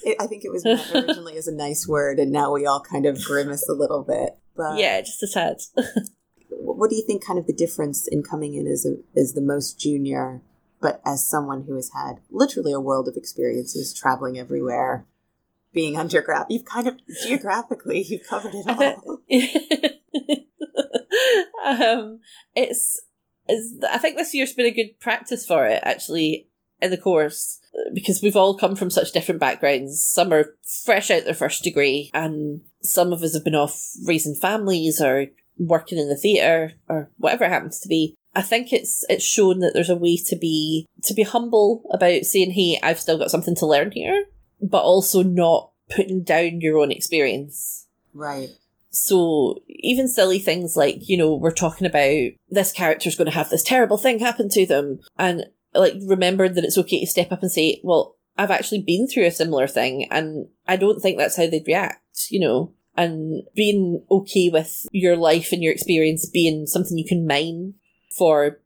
It, 0.04 0.18
I 0.20 0.28
think 0.28 0.44
it 0.44 0.52
was 0.52 0.66
originally 0.94 1.38
as 1.38 1.48
a 1.48 1.56
nice 1.56 1.88
word, 1.88 2.20
and 2.20 2.32
now 2.32 2.52
we 2.52 2.66
all 2.66 2.82
kind 2.82 3.06
of 3.06 3.24
grimace 3.24 3.68
a 3.70 3.74
little 3.74 4.04
bit. 4.04 4.38
But 4.56 4.78
yeah, 4.78 5.00
just 5.02 5.24
a 5.24 5.28
tad. 5.28 5.58
what 6.50 6.90
do 6.90 6.96
you 6.96 7.04
think? 7.06 7.26
Kind 7.26 7.40
of 7.40 7.48
the 7.48 7.54
difference 7.54 8.08
in 8.08 8.24
coming 8.24 8.56
in 8.56 8.68
as 8.68 8.86
a 8.86 8.96
as 9.18 9.34
the 9.34 9.42
most 9.42 9.80
junior, 9.80 10.42
but 10.82 11.02
as 11.06 11.30
someone 11.30 11.64
who 11.64 11.76
has 11.76 11.92
had 11.94 12.20
literally 12.30 12.74
a 12.74 12.80
world 12.80 13.08
of 13.08 13.16
experiences, 13.16 13.94
traveling 13.94 14.38
everywhere, 14.38 15.06
being 15.74 15.98
underground. 15.98 16.48
You've 16.50 16.66
kind 16.66 16.88
of 16.88 16.96
geographically 17.24 18.04
you've 18.04 18.28
covered 18.28 18.54
it 18.54 18.68
all. 18.68 19.22
um, 21.66 22.20
it's, 22.56 23.02
it's, 23.48 23.84
I 23.90 23.98
think 23.98 24.18
this 24.18 24.34
year's 24.34 24.54
been 24.54 24.66
a 24.66 24.72
good 24.72 25.00
practice 25.00 25.46
for 25.46 25.66
it, 25.66 25.82
actually, 25.84 26.48
in 26.82 26.92
the 26.92 26.98
course, 26.98 27.60
because 27.94 28.22
we've 28.22 28.36
all 28.36 28.58
come 28.58 28.76
from 28.76 28.90
such 28.90 29.12
different 29.12 29.40
backgrounds. 29.40 30.04
Some 30.04 30.34
are 30.34 30.56
fresh 30.64 31.12
out 31.12 31.26
their 31.26 31.34
first 31.34 31.64
degree, 31.64 32.10
and 32.14 32.62
some 32.82 33.14
of 33.14 33.22
us 33.24 33.34
have 33.34 33.44
been 33.44 33.56
off 33.56 33.92
raising 34.06 34.36
families 34.36 35.02
or 35.02 35.28
working 35.58 35.98
in 35.98 36.10
the 36.10 36.16
theatre 36.16 36.74
or 36.88 37.10
whatever 37.18 37.46
it 37.46 37.52
happens 37.52 37.80
to 37.80 37.88
be. 37.88 38.16
I 38.34 38.42
think 38.42 38.72
it's 38.72 39.06
it's 39.10 39.24
shown 39.24 39.60
that 39.60 39.74
there's 39.74 39.90
a 39.90 39.96
way 39.96 40.18
to 40.18 40.36
be 40.36 40.88
to 41.04 41.14
be 41.14 41.24
humble 41.24 41.84
about 41.92 42.24
saying, 42.24 42.52
"Hey, 42.52 42.80
I've 42.82 43.00
still 43.00 43.18
got 43.18 43.32
something 43.32 43.56
to 43.56 43.66
learn 43.66 43.92
here," 43.92 44.26
but 44.62 44.84
also 44.84 45.22
not 45.22 45.72
putting 45.90 46.24
down 46.24 46.62
your 46.62 46.78
own 46.80 46.92
experience. 46.92 47.88
right. 48.14 48.50
So 48.92 49.64
even 49.68 50.08
silly 50.08 50.40
things 50.40 50.76
like, 50.76 50.98
you 51.08 51.18
know, 51.18 51.34
we're 51.34 51.52
talking 51.52 51.88
about 51.88 52.32
this 52.50 52.72
character's 52.72 53.16
going 53.16 53.30
to 53.30 53.36
have 53.36 53.50
this 53.50 53.64
terrible 53.64 53.98
thing 53.98 54.20
happen 54.20 54.50
to 54.50 54.66
them. 54.66 55.00
And 55.18 55.46
like, 55.74 55.94
remember 56.06 56.50
that 56.50 56.64
it's 56.64 56.78
okay 56.78 57.00
to 57.00 57.08
step 57.08 57.32
up 57.32 57.42
and 57.42 57.52
say, 57.52 57.80
well, 57.84 58.18
I've 58.38 58.52
actually 58.52 58.82
been 58.82 59.08
through 59.08 59.26
a 59.26 59.32
similar 59.32 59.68
thing 59.68 60.08
and 60.12 60.48
I 60.68 60.76
don't 60.76 61.00
think 61.00 61.18
that's 61.18 61.38
how 61.38 61.48
they'd 61.48 61.68
react, 61.68 62.28
you 62.30 62.40
know, 62.40 62.74
and 62.98 63.44
being 63.56 64.04
okay 64.12 64.50
with 64.50 64.86
your 64.92 65.16
life 65.16 65.52
and 65.52 65.64
your 65.64 65.72
experience 65.72 66.30
being 66.30 66.66
something 66.66 66.98
you 66.98 67.08
can 67.08 67.26
mine 67.26 67.76
for 68.18 68.60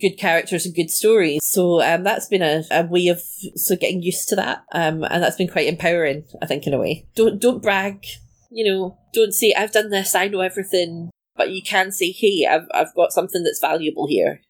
good 0.00 0.18
characters 0.18 0.66
and 0.66 0.74
good 0.74 0.90
stories. 0.90 1.40
So 1.44 1.80
um, 1.82 2.02
that's 2.02 2.26
been 2.26 2.42
a, 2.42 2.64
a 2.70 2.84
way 2.84 3.08
of 3.08 3.20
so 3.20 3.76
getting 3.76 4.02
used 4.02 4.28
to 4.28 4.36
that, 4.36 4.64
um, 4.72 5.04
and 5.04 5.22
that's 5.22 5.36
been 5.36 5.48
quite 5.48 5.68
empowering. 5.68 6.24
I 6.42 6.46
think 6.46 6.66
in 6.66 6.74
a 6.74 6.78
way. 6.78 7.06
Don't 7.14 7.40
don't 7.40 7.62
brag 7.62 8.04
You 8.50 8.72
know, 8.72 8.98
don't 9.12 9.32
say, 9.32 9.52
I've 9.52 9.72
done 9.72 9.90
this, 9.90 10.14
I 10.14 10.28
know 10.28 10.40
everything, 10.40 11.10
but 11.36 11.50
you 11.50 11.62
can 11.62 11.92
say, 11.92 12.10
hey, 12.12 12.46
I've, 12.50 12.66
I've 12.72 12.94
got 12.94 13.12
something 13.12 13.42
that's 13.42 13.60
valuable 13.60 14.06
here. 14.06 14.40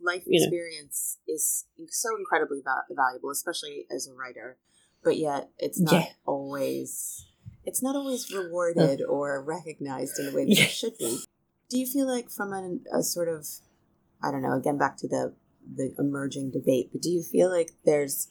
Life 0.00 0.24
experience 0.26 1.18
you 1.26 1.34
know. 1.34 1.36
is 1.36 1.66
so 1.90 2.16
incredibly 2.18 2.60
va- 2.64 2.84
valuable, 2.90 3.30
especially 3.30 3.86
as 3.94 4.08
a 4.08 4.14
writer, 4.14 4.58
but 5.04 5.16
yet 5.16 5.50
it's 5.58 5.80
not 5.80 5.92
yeah. 5.92 6.06
always 6.26 7.24
it's 7.64 7.82
not 7.82 7.94
always 7.94 8.32
rewarded 8.32 9.02
or 9.08 9.42
recognized 9.42 10.18
in 10.18 10.26
the 10.26 10.32
way 10.32 10.44
that 10.44 10.58
yeah. 10.58 10.64
it 10.64 10.70
should 10.70 10.98
be. 10.98 11.20
Do 11.68 11.78
you 11.78 11.86
feel 11.86 12.12
like 12.12 12.30
from 12.30 12.52
a, 12.52 12.98
a 12.98 13.02
sort 13.02 13.28
of 13.28 13.46
I 14.22 14.30
don't 14.30 14.42
know, 14.42 14.56
again 14.56 14.78
back 14.78 14.96
to 14.98 15.08
the 15.08 15.34
the 15.74 15.94
emerging 15.98 16.50
debate, 16.50 16.90
but 16.92 17.02
do 17.02 17.10
you 17.10 17.22
feel 17.22 17.50
like 17.50 17.70
there's 17.84 18.28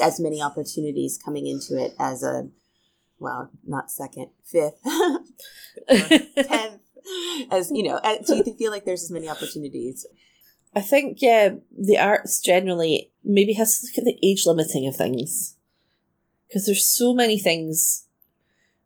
as 0.00 0.20
many 0.20 0.40
opportunities 0.40 1.18
coming 1.22 1.46
into 1.46 1.76
it 1.82 1.94
as 1.98 2.22
a 2.22 2.48
well, 3.22 3.50
not 3.66 3.90
second, 3.90 4.28
fifth, 4.44 4.82
tenth, 5.88 6.80
as 7.50 7.70
you 7.70 7.82
know. 7.82 8.00
Do 8.26 8.36
you 8.36 8.54
feel 8.56 8.70
like 8.70 8.84
there's 8.84 9.04
as 9.04 9.10
many 9.10 9.28
opportunities? 9.28 10.06
I 10.74 10.80
think 10.80 11.18
yeah, 11.20 11.50
the 11.76 11.98
arts 11.98 12.40
generally 12.40 13.10
maybe 13.24 13.52
has 13.54 13.78
to 13.78 13.86
look 13.86 13.98
at 13.98 14.04
the 14.04 14.18
age 14.22 14.46
limiting 14.46 14.86
of 14.86 14.96
things 14.96 15.56
because 16.48 16.66
there's 16.66 16.86
so 16.86 17.14
many 17.14 17.38
things. 17.38 18.06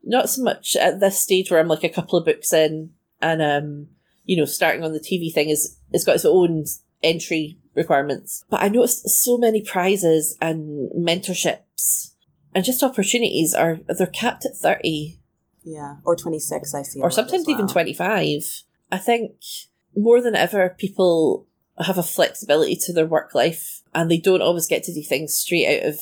Not 0.09 0.29
so 0.29 0.43
much 0.43 0.77
at 0.77 1.01
this 1.01 1.19
stage 1.19 1.51
where 1.51 1.59
I'm 1.59 1.67
like 1.67 1.83
a 1.83 1.89
couple 1.89 2.17
of 2.17 2.25
books 2.25 2.53
in 2.53 2.91
and 3.21 3.43
um 3.43 3.89
you 4.25 4.37
know 4.37 4.45
starting 4.45 4.85
on 4.85 4.93
the 4.93 5.01
TV 5.01 5.33
thing 5.33 5.49
is 5.49 5.79
it's 5.91 6.05
got 6.05 6.15
its 6.15 6.25
own 6.25 6.65
entry 7.03 7.59
requirements. 7.75 8.45
But 8.51 8.63
I 8.63 8.69
noticed 8.69 9.09
so 9.09 9.37
many 9.39 9.63
prizes 9.63 10.37
and 10.41 10.91
mentorships 10.93 12.13
and 12.57 12.65
just 12.65 12.83
opportunities 12.83 13.53
are 13.53 13.81
they're 13.87 14.07
capped 14.07 14.47
at 14.47 14.57
thirty. 14.57 15.21
Yeah, 15.63 15.97
or 16.05 16.17
twenty 16.17 16.41
six. 16.41 16.75
I 16.75 16.83
see, 16.83 17.03
or 17.03 17.11
sometimes 17.11 17.47
well. 17.47 17.55
even 17.55 17.69
twenty 17.69 17.93
five. 17.93 18.43
I 18.91 18.97
think 18.97 19.33
more 19.95 20.23
than 20.23 20.35
ever, 20.35 20.71
people 20.71 21.47
have 21.79 21.99
a 21.99 22.03
flexibility 22.03 22.75
to 22.77 22.95
their 22.95 23.05
work 23.05 23.35
life, 23.35 23.83
and 23.95 24.11
they 24.11 24.17
don't 24.17 24.41
always 24.41 24.67
get 24.67 24.85
to 24.85 24.95
do 24.95 25.03
things 25.03 25.37
straight 25.37 25.83
out 25.83 25.87
of 25.91 26.01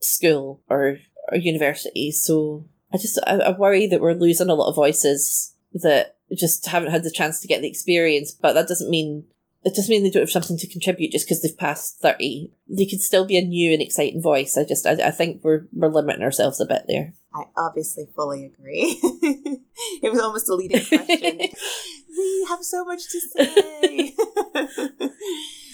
school 0.00 0.60
or 0.68 0.98
or 1.30 1.38
university. 1.38 2.10
So 2.10 2.64
I 2.92 2.98
just 2.98 3.20
I, 3.24 3.36
I 3.36 3.56
worry 3.56 3.86
that 3.86 4.00
we're 4.00 4.14
losing 4.14 4.50
a 4.50 4.54
lot 4.54 4.70
of 4.70 4.74
voices 4.74 5.54
that 5.72 6.16
just 6.36 6.66
haven't 6.66 6.90
had 6.90 7.04
the 7.04 7.12
chance 7.12 7.38
to 7.40 7.46
get 7.46 7.62
the 7.62 7.68
experience. 7.68 8.32
But 8.32 8.54
that 8.54 8.66
doesn't 8.66 8.90
mean 8.90 9.22
it 9.64 9.74
doesn't 9.74 9.90
mean 9.90 10.02
they 10.02 10.10
don't 10.10 10.22
have 10.22 10.30
something 10.30 10.58
to 10.58 10.68
contribute 10.68 11.12
just 11.12 11.26
because 11.26 11.42
they've 11.42 11.56
passed 11.56 11.98
30. 12.00 12.50
They 12.68 12.86
could 12.86 13.00
still 13.00 13.24
be 13.24 13.36
a 13.36 13.44
new 13.44 13.72
and 13.72 13.80
exciting 13.80 14.20
voice. 14.20 14.56
I 14.56 14.64
just, 14.64 14.86
I, 14.86 14.92
I 14.92 15.10
think 15.10 15.42
we're, 15.44 15.66
we're 15.72 15.88
limiting 15.88 16.22
ourselves 16.22 16.60
a 16.60 16.66
bit 16.66 16.82
there. 16.88 17.14
I 17.34 17.44
obviously 17.56 18.06
fully 18.14 18.44
agree. 18.44 18.98
it 20.02 20.10
was 20.10 20.20
almost 20.20 20.48
a 20.48 20.54
leading 20.54 20.84
question. 20.84 21.38
we 22.18 22.46
have 22.48 22.62
so 22.62 22.84
much 22.84 23.02
to 23.10 23.20
say. 23.20 24.14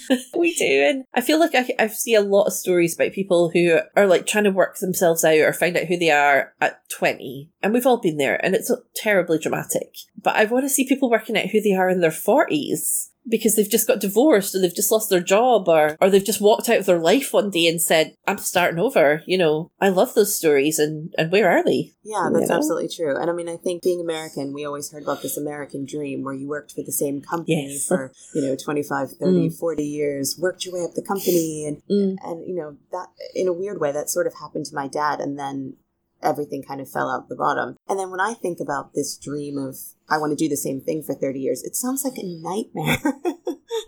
we 0.37 0.55
do. 0.55 0.85
And 0.89 1.05
I 1.15 1.21
feel 1.21 1.41
like 1.41 1.55
I, 1.55 1.69
I 1.79 1.87
see 1.89 2.15
a 2.15 2.21
lot 2.21 2.45
of 2.45 2.53
stories 2.53 2.95
about 2.95 3.13
people 3.13 3.51
who 3.51 3.81
are 3.97 4.07
like 4.07 4.27
trying 4.27 4.45
to 4.45 4.51
work 4.51 4.79
themselves 4.79 5.25
out 5.25 5.39
or 5.39 5.53
find 5.53 5.77
out 5.77 5.87
who 5.87 5.99
they 5.99 6.11
are 6.11 6.53
at 6.61 6.81
20. 6.91 7.51
And 7.63 7.73
we've 7.73 7.87
all 7.87 8.01
been 8.01 8.19
there 8.19 8.45
and 8.45 8.55
it's 8.55 8.71
terribly 8.95 9.39
dramatic. 9.39 9.95
But 10.23 10.37
I 10.37 10.45
want 10.45 10.65
to 10.65 10.69
see 10.69 10.87
people 10.87 11.11
working 11.11 11.39
out 11.39 11.47
who 11.47 11.61
they 11.61 11.73
are 11.73 11.89
in 11.89 12.01
their 12.01 12.11
40s 12.11 13.09
because 13.29 13.57
they've 13.57 13.71
just 13.71 13.87
got 13.87 14.01
divorced 14.01 14.55
or 14.55 14.61
they've 14.61 14.75
just 14.75 14.91
lost 14.91 15.11
their 15.11 15.21
job 15.21 15.69
or, 15.69 15.97
or 16.01 16.11
they've 16.11 16.25
just 16.25 16.41
walked 16.41 16.69
out 16.69 16.79
of 16.79 16.87
their 16.87 16.99
life 16.99 17.33
one 17.33 17.51
day 17.51 17.67
and 17.67 17.81
said, 17.81 18.15
I'm 18.27 18.39
starting 18.39 18.81
over. 18.81 19.23
You 19.27 19.39
know, 19.39 19.71
I 19.81 19.89
love 19.89 20.15
those 20.15 20.37
stories 20.37 20.79
and, 20.79 21.13
and 21.19 21.31
where 21.31 21.51
are 21.51 21.65
they? 21.65 21.93
Yeah, 22.05 22.29
that's 22.33 22.45
you 22.45 22.49
know? 22.49 22.57
absolutely 22.57 22.89
true. 22.89 23.17
And 23.17 23.31
I 23.31 23.33
mean, 23.33 23.49
I 23.49 23.57
think 23.57 23.83
being 23.83 24.01
American, 24.01 24.53
we 24.53 24.65
always 24.65 24.91
heard 24.91 25.03
about 25.03 25.23
this 25.23 25.37
American 25.37 25.85
dream 25.85 26.25
where 26.25 26.35
you 26.35 26.49
worked 26.49 26.73
for 26.73 26.83
the 26.83 26.93
same 26.93 27.21
company 27.21 27.73
yes. 27.73 27.87
for, 27.87 28.13
you 28.35 28.43
know, 28.43 28.57
25, 28.57 29.13
30, 29.13 29.33
mm. 29.33 29.59
40 29.59 29.85
years, 29.85 30.37
worked 30.39 30.65
your 30.65 30.75
way 30.75 30.85
up 30.85 30.95
the 30.95 31.03
company. 31.03 31.67
And, 31.67 31.83
mm. 31.91 32.17
and, 32.25 32.47
you 32.47 32.55
know, 32.55 32.77
that 32.93 33.09
in 33.35 33.49
a 33.49 33.53
weird 33.53 33.81
way, 33.81 33.93
that 33.93 34.09
sort 34.09 34.27
of 34.27 34.35
happened 34.35 34.67
to 34.67 34.75
my 34.75 34.89
dad. 34.89 35.21
And 35.21 35.39
then 35.39 35.77
everything 36.23 36.63
kind 36.63 36.81
of 36.81 36.91
fell 36.91 37.11
out 37.11 37.29
the 37.29 37.37
bottom. 37.37 37.77
And 37.89 37.99
then 37.99 38.11
when 38.11 38.21
I 38.21 38.35
think 38.35 38.59
about 38.61 38.95
this 38.95 39.17
dream 39.17 39.59
of 39.59 39.77
I 40.09 40.19
want 40.19 40.37
to 40.37 40.43
do 40.43 40.49
the 40.49 40.57
same 40.57 40.81
thing 40.81 41.03
for 41.03 41.15
30 41.15 41.39
years, 41.39 41.63
it 41.63 41.77
sounds 41.77 42.05
like 42.05 42.17
a 42.17 42.25
nightmare. 42.25 42.99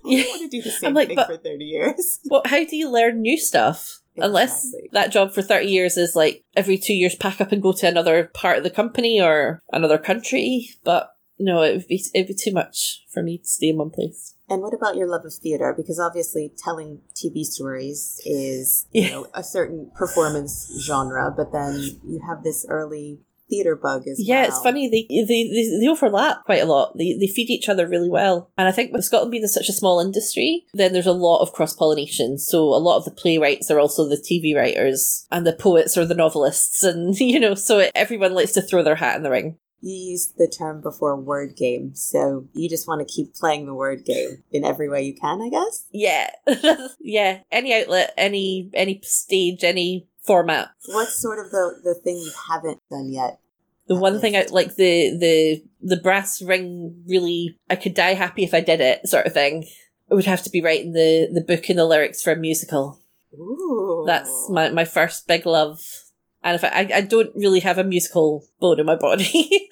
I 0.04 0.24
want 0.28 0.42
to 0.42 0.48
do 0.48 0.62
the 0.62 0.70
same 0.70 0.94
like, 0.94 1.08
thing 1.08 1.16
for 1.16 1.36
30 1.36 1.64
years. 1.64 2.20
Well, 2.24 2.42
how 2.44 2.64
do 2.64 2.76
you 2.76 2.90
learn 2.90 3.20
new 3.20 3.38
stuff? 3.38 4.00
Exactly. 4.16 4.26
Unless 4.26 4.74
that 4.92 5.12
job 5.12 5.32
for 5.32 5.42
30 5.42 5.66
years 5.66 5.96
is 5.96 6.16
like 6.16 6.42
every 6.56 6.78
two 6.78 6.94
years 6.94 7.14
pack 7.14 7.40
up 7.40 7.52
and 7.52 7.62
go 7.62 7.72
to 7.72 7.86
another 7.86 8.30
part 8.34 8.58
of 8.58 8.64
the 8.64 8.70
company 8.70 9.20
or 9.20 9.60
another 9.72 9.98
country. 9.98 10.68
But 10.84 11.10
no, 11.38 11.62
it 11.62 11.76
would 11.76 11.86
be, 11.86 12.04
it'd 12.14 12.28
be 12.28 12.34
too 12.34 12.52
much 12.52 13.04
for 13.10 13.22
me 13.22 13.38
to 13.38 13.46
stay 13.46 13.70
in 13.70 13.78
one 13.78 13.90
place. 13.90 14.34
And 14.50 14.62
what 14.62 14.74
about 14.74 14.96
your 14.96 15.06
love 15.06 15.24
of 15.24 15.32
theater? 15.32 15.72
Because 15.76 16.00
obviously, 16.00 16.52
telling 16.58 17.00
TV 17.14 17.44
stories 17.44 18.20
is 18.26 18.86
you 18.92 19.08
know 19.08 19.28
a 19.32 19.44
certain 19.44 19.92
performance 19.94 20.70
genre, 20.84 21.32
but 21.34 21.52
then 21.52 21.80
you 22.04 22.20
have 22.28 22.42
this 22.42 22.66
early 22.68 23.20
theater 23.48 23.76
bug 23.76 24.06
as 24.08 24.20
yeah, 24.20 24.34
well. 24.34 24.42
Yeah, 24.42 24.48
it's 24.48 24.62
funny. 24.62 24.88
They, 24.88 25.06
they 25.08 25.24
they 25.24 25.78
they 25.80 25.88
overlap 25.88 26.44
quite 26.44 26.62
a 26.62 26.66
lot. 26.66 26.98
They 26.98 27.16
they 27.18 27.28
feed 27.28 27.48
each 27.48 27.68
other 27.68 27.86
really 27.86 28.10
well. 28.10 28.50
And 28.58 28.66
I 28.66 28.72
think 28.72 28.92
with 28.92 29.04
Scotland 29.04 29.30
being 29.30 29.46
such 29.46 29.68
a 29.68 29.72
small 29.72 30.00
industry, 30.00 30.64
then 30.74 30.92
there's 30.92 31.06
a 31.06 31.12
lot 31.12 31.42
of 31.42 31.52
cross 31.52 31.74
pollination. 31.74 32.38
So 32.38 32.64
a 32.74 32.82
lot 32.82 32.96
of 32.96 33.04
the 33.04 33.10
playwrights 33.12 33.70
are 33.70 33.78
also 33.78 34.08
the 34.08 34.16
TV 34.16 34.56
writers, 34.56 35.26
and 35.30 35.46
the 35.46 35.52
poets 35.52 35.96
are 35.96 36.06
the 36.06 36.14
novelists, 36.14 36.82
and 36.82 37.18
you 37.20 37.38
know, 37.38 37.54
so 37.54 37.88
everyone 37.94 38.34
likes 38.34 38.52
to 38.52 38.62
throw 38.62 38.82
their 38.82 38.96
hat 38.96 39.16
in 39.16 39.22
the 39.22 39.30
ring 39.30 39.58
you 39.80 39.94
used 40.12 40.36
the 40.36 40.48
term 40.48 40.80
before 40.80 41.16
word 41.16 41.56
game, 41.56 41.94
so 41.94 42.46
you 42.52 42.68
just 42.68 42.86
want 42.86 43.06
to 43.06 43.12
keep 43.12 43.34
playing 43.34 43.66
the 43.66 43.74
word 43.74 44.04
game 44.04 44.42
in 44.52 44.64
every 44.64 44.88
way 44.88 45.02
you 45.02 45.14
can, 45.14 45.40
I 45.40 45.48
guess. 45.48 45.86
Yeah, 45.92 46.30
yeah. 47.00 47.40
Any 47.50 47.74
outlet, 47.74 48.12
any 48.16 48.70
any 48.74 49.00
stage, 49.02 49.64
any 49.64 50.06
format. 50.22 50.70
What's 50.88 51.20
sort 51.20 51.44
of 51.44 51.50
the 51.50 51.80
the 51.82 51.94
thing 51.94 52.16
you 52.18 52.32
haven't 52.50 52.80
done 52.90 53.12
yet? 53.12 53.40
The 53.86 53.96
one 53.96 54.14
least? 54.14 54.22
thing 54.22 54.36
I 54.36 54.46
like 54.50 54.76
the 54.76 55.16
the 55.18 55.64
the 55.80 56.00
brass 56.00 56.42
ring. 56.42 57.02
Really, 57.08 57.58
I 57.68 57.76
could 57.76 57.94
die 57.94 58.14
happy 58.14 58.44
if 58.44 58.54
I 58.54 58.60
did 58.60 58.80
it, 58.80 59.08
sort 59.08 59.26
of 59.26 59.32
thing. 59.32 59.64
It 60.10 60.14
would 60.14 60.26
have 60.26 60.42
to 60.42 60.50
be 60.50 60.62
writing 60.62 60.92
the 60.92 61.28
the 61.32 61.40
book 61.40 61.68
and 61.68 61.78
the 61.78 61.86
lyrics 61.86 62.22
for 62.22 62.32
a 62.32 62.36
musical. 62.36 63.00
Ooh. 63.34 64.04
That's 64.06 64.48
my 64.50 64.70
my 64.70 64.84
first 64.84 65.26
big 65.26 65.46
love 65.46 65.80
and 66.42 66.55
if 66.55 66.64
I, 66.64 66.88
I 66.94 67.00
don't 67.03 67.35
really 67.35 67.61
have 67.61 67.79
a 67.79 67.85
musical 67.85 68.46
bone 68.61 68.81
in 68.81 68.87
my 68.87 68.96
body, 68.96 69.68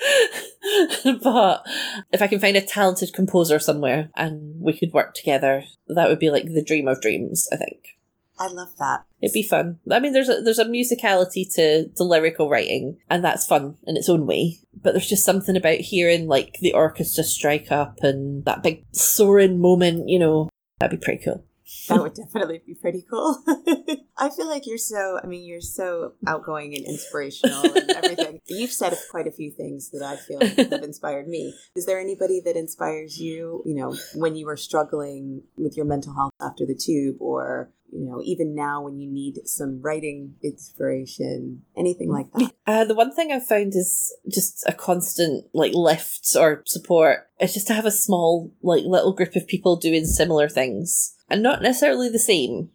but 1.23 1.67
if 2.13 2.21
I 2.21 2.27
can 2.27 2.41
find 2.41 2.57
a 2.57 2.61
talented 2.61 3.15
composer 3.15 3.59
somewhere 3.59 4.11
and 4.15 4.61
we 4.61 4.77
could 4.77 4.93
work 4.93 5.15
together, 5.15 5.65
that 5.89 6.09
would 6.09 6.19
be 6.19 6.31
like 6.31 6.45
the 6.45 6.65
dream 6.65 6.87
of 6.87 7.01
dreams. 7.01 7.49
I 7.53 7.57
think. 7.57 7.99
I 8.41 8.47
love 8.49 8.77
that. 8.79 9.05
It'd 9.21 9.35
be 9.35 9.43
fun. 9.43 9.81
I 9.91 9.99
mean, 9.99 10.13
there's 10.13 10.29
a 10.29 10.43
there's 10.43 10.61
a 10.61 10.65
musicality 10.65 11.53
to 11.55 11.89
to 11.89 12.05
lyrical 12.05 12.51
writing, 12.51 12.99
and 13.09 13.25
that's 13.25 13.47
fun 13.47 13.77
in 13.87 13.97
its 13.97 14.09
own 14.09 14.27
way. 14.27 14.59
But 14.81 14.93
there's 14.93 15.09
just 15.09 15.25
something 15.25 15.57
about 15.57 15.81
hearing 15.81 16.29
like 16.29 16.59
the 16.61 16.75
orchestra 16.75 17.25
strike 17.25 17.73
up 17.73 17.99
and 18.03 18.45
that 18.45 18.63
big 18.63 18.85
soaring 18.93 19.59
moment. 19.59 20.09
You 20.09 20.19
know, 20.19 20.51
that'd 20.79 21.01
be 21.01 21.05
pretty 21.05 21.25
cool 21.25 21.45
that 21.89 22.01
would 22.01 22.15
definitely 22.15 22.63
be 22.67 22.75
pretty 22.75 23.05
cool. 23.09 23.43
I 24.19 24.31
feel 24.31 24.49
like 24.49 24.67
you're 24.67 24.79
so, 24.79 25.21
I 25.23 25.27
mean, 25.27 25.45
you're 25.45 25.61
so 25.61 26.13
outgoing 26.27 26.75
and 26.75 26.85
inspirational 26.85 27.65
and 27.77 27.91
everything. 27.97 28.41
You've 28.47 28.73
said 28.73 28.97
quite 29.11 29.27
a 29.27 29.33
few 29.33 29.51
things 29.51 29.91
that 29.91 30.03
I 30.03 30.17
feel 30.17 30.41
have 30.41 30.83
inspired 30.83 31.29
me. 31.29 31.55
Is 31.77 31.87
there 31.87 32.01
anybody 32.01 32.41
that 32.45 32.57
inspires 32.57 33.19
you, 33.19 33.63
you 33.65 33.75
know, 33.75 33.97
when 34.15 34.35
you 34.35 34.47
were 34.47 34.57
struggling 34.57 35.43
with 35.57 35.77
your 35.77 35.87
mental 35.87 36.15
health 36.15 36.33
after 36.41 36.67
the 36.67 36.75
tube 36.75 37.17
or 37.21 37.71
you 37.91 38.05
know, 38.05 38.21
even 38.23 38.55
now 38.55 38.83
when 38.83 38.99
you 38.99 39.11
need 39.11 39.39
some 39.47 39.81
writing 39.81 40.35
inspiration, 40.43 41.63
anything 41.75 42.11
like 42.11 42.31
that? 42.33 42.53
Uh, 42.67 42.85
the 42.85 42.95
one 42.95 43.15
thing 43.15 43.33
I've 43.33 43.47
found 43.47 43.69
is 43.69 44.15
just 44.31 44.63
a 44.67 44.75
constant 44.75 45.47
like 45.55 45.73
lift 45.73 46.37
or 46.39 46.63
support. 46.67 47.31
It's 47.39 47.55
just 47.55 47.67
to 47.69 47.73
have 47.73 47.87
a 47.87 47.91
small, 47.91 48.53
like 48.63 48.85
little 48.85 49.15
group 49.15 49.35
of 49.37 49.49
people 49.49 49.77
doing 49.77 50.05
similar 50.05 50.51
things 50.51 51.15
and 51.29 51.43
not 51.43 51.63
necessarily 51.63 52.09
the 52.09 52.19
same. 52.19 52.71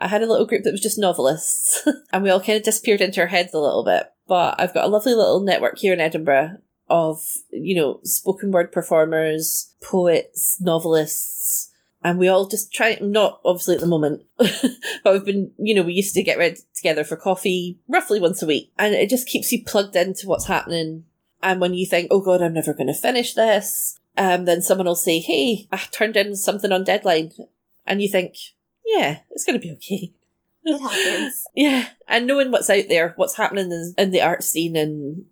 I 0.00 0.08
had 0.08 0.22
a 0.22 0.26
little 0.26 0.46
group 0.46 0.64
that 0.64 0.72
was 0.72 0.80
just 0.80 0.98
novelists, 0.98 1.86
and 2.12 2.22
we 2.22 2.30
all 2.30 2.40
kind 2.40 2.56
of 2.58 2.64
disappeared 2.64 3.00
into 3.00 3.20
our 3.20 3.28
heads 3.28 3.54
a 3.54 3.60
little 3.60 3.84
bit. 3.84 4.04
But 4.26 4.60
I've 4.60 4.74
got 4.74 4.84
a 4.84 4.88
lovely 4.88 5.14
little 5.14 5.40
network 5.40 5.78
here 5.78 5.92
in 5.92 6.00
Edinburgh 6.00 6.58
of, 6.88 7.22
you 7.50 7.74
know, 7.74 8.00
spoken 8.02 8.50
word 8.50 8.72
performers, 8.72 9.74
poets, 9.82 10.58
novelists, 10.60 11.70
and 12.04 12.18
we 12.18 12.28
all 12.28 12.46
just 12.46 12.72
try, 12.72 12.98
not 13.00 13.40
obviously 13.44 13.76
at 13.76 13.80
the 13.80 13.86
moment, 13.86 14.22
but 14.36 15.12
we've 15.12 15.24
been, 15.24 15.52
you 15.58 15.74
know, 15.74 15.82
we 15.82 15.92
used 15.92 16.14
to 16.14 16.22
get 16.22 16.38
read 16.38 16.58
together 16.74 17.04
for 17.04 17.16
coffee 17.16 17.78
roughly 17.88 18.20
once 18.20 18.42
a 18.42 18.46
week, 18.46 18.72
and 18.78 18.94
it 18.94 19.08
just 19.08 19.28
keeps 19.28 19.52
you 19.52 19.64
plugged 19.64 19.94
into 19.94 20.26
what's 20.26 20.46
happening. 20.46 21.04
And 21.42 21.60
when 21.60 21.74
you 21.74 21.86
think, 21.86 22.08
oh 22.10 22.20
God, 22.20 22.42
I'm 22.42 22.54
never 22.54 22.74
going 22.74 22.88
to 22.88 22.94
finish 22.94 23.34
this, 23.34 23.98
um, 24.16 24.44
then 24.44 24.62
someone 24.62 24.86
will 24.86 24.94
say, 24.94 25.20
hey, 25.20 25.68
I 25.70 25.78
turned 25.90 26.16
in 26.16 26.36
something 26.36 26.72
on 26.72 26.84
deadline 26.84 27.32
and 27.86 28.02
you 28.02 28.08
think, 28.08 28.36
yeah, 28.84 29.20
it's 29.30 29.44
going 29.44 29.58
to 29.58 29.66
be 29.66 29.72
okay. 29.72 30.12
It 30.64 30.78
happens. 30.80 31.44
yeah, 31.54 31.88
and 32.08 32.26
knowing 32.26 32.50
what's 32.50 32.70
out 32.70 32.84
there, 32.88 33.14
what's 33.16 33.36
happening 33.36 33.70
in, 33.72 33.94
in 33.98 34.10
the 34.10 34.22
art 34.22 34.44
scene, 34.44 34.76
and 34.76 35.26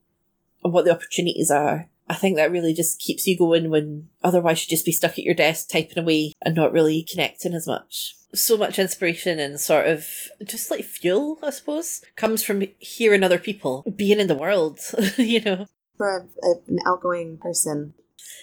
and 0.62 0.72
what 0.72 0.84
the 0.84 0.92
opportunities 0.92 1.50
are. 1.50 1.88
I 2.08 2.14
think 2.14 2.36
that 2.36 2.50
really 2.50 2.74
just 2.74 3.00
keeps 3.00 3.26
you 3.26 3.38
going 3.38 3.70
when 3.70 4.08
otherwise 4.22 4.62
you'd 4.62 4.74
just 4.74 4.84
be 4.84 4.92
stuck 4.92 5.12
at 5.12 5.24
your 5.24 5.34
desk 5.34 5.68
typing 5.68 6.02
away 6.02 6.32
and 6.42 6.56
not 6.56 6.72
really 6.72 7.06
connecting 7.08 7.54
as 7.54 7.68
much. 7.68 8.16
So 8.34 8.56
much 8.56 8.78
inspiration 8.78 9.38
and 9.38 9.60
sort 9.60 9.86
of 9.86 10.06
just 10.44 10.70
like 10.70 10.84
fuel, 10.84 11.38
I 11.42 11.50
suppose, 11.50 12.02
comes 12.16 12.42
from 12.42 12.64
hearing 12.78 13.22
other 13.22 13.38
people 13.38 13.84
being 13.94 14.18
in 14.18 14.26
the 14.26 14.34
world, 14.34 14.80
you 15.16 15.40
know. 15.40 15.66
For 15.96 16.26
an 16.42 16.78
outgoing 16.84 17.38
person, 17.38 17.94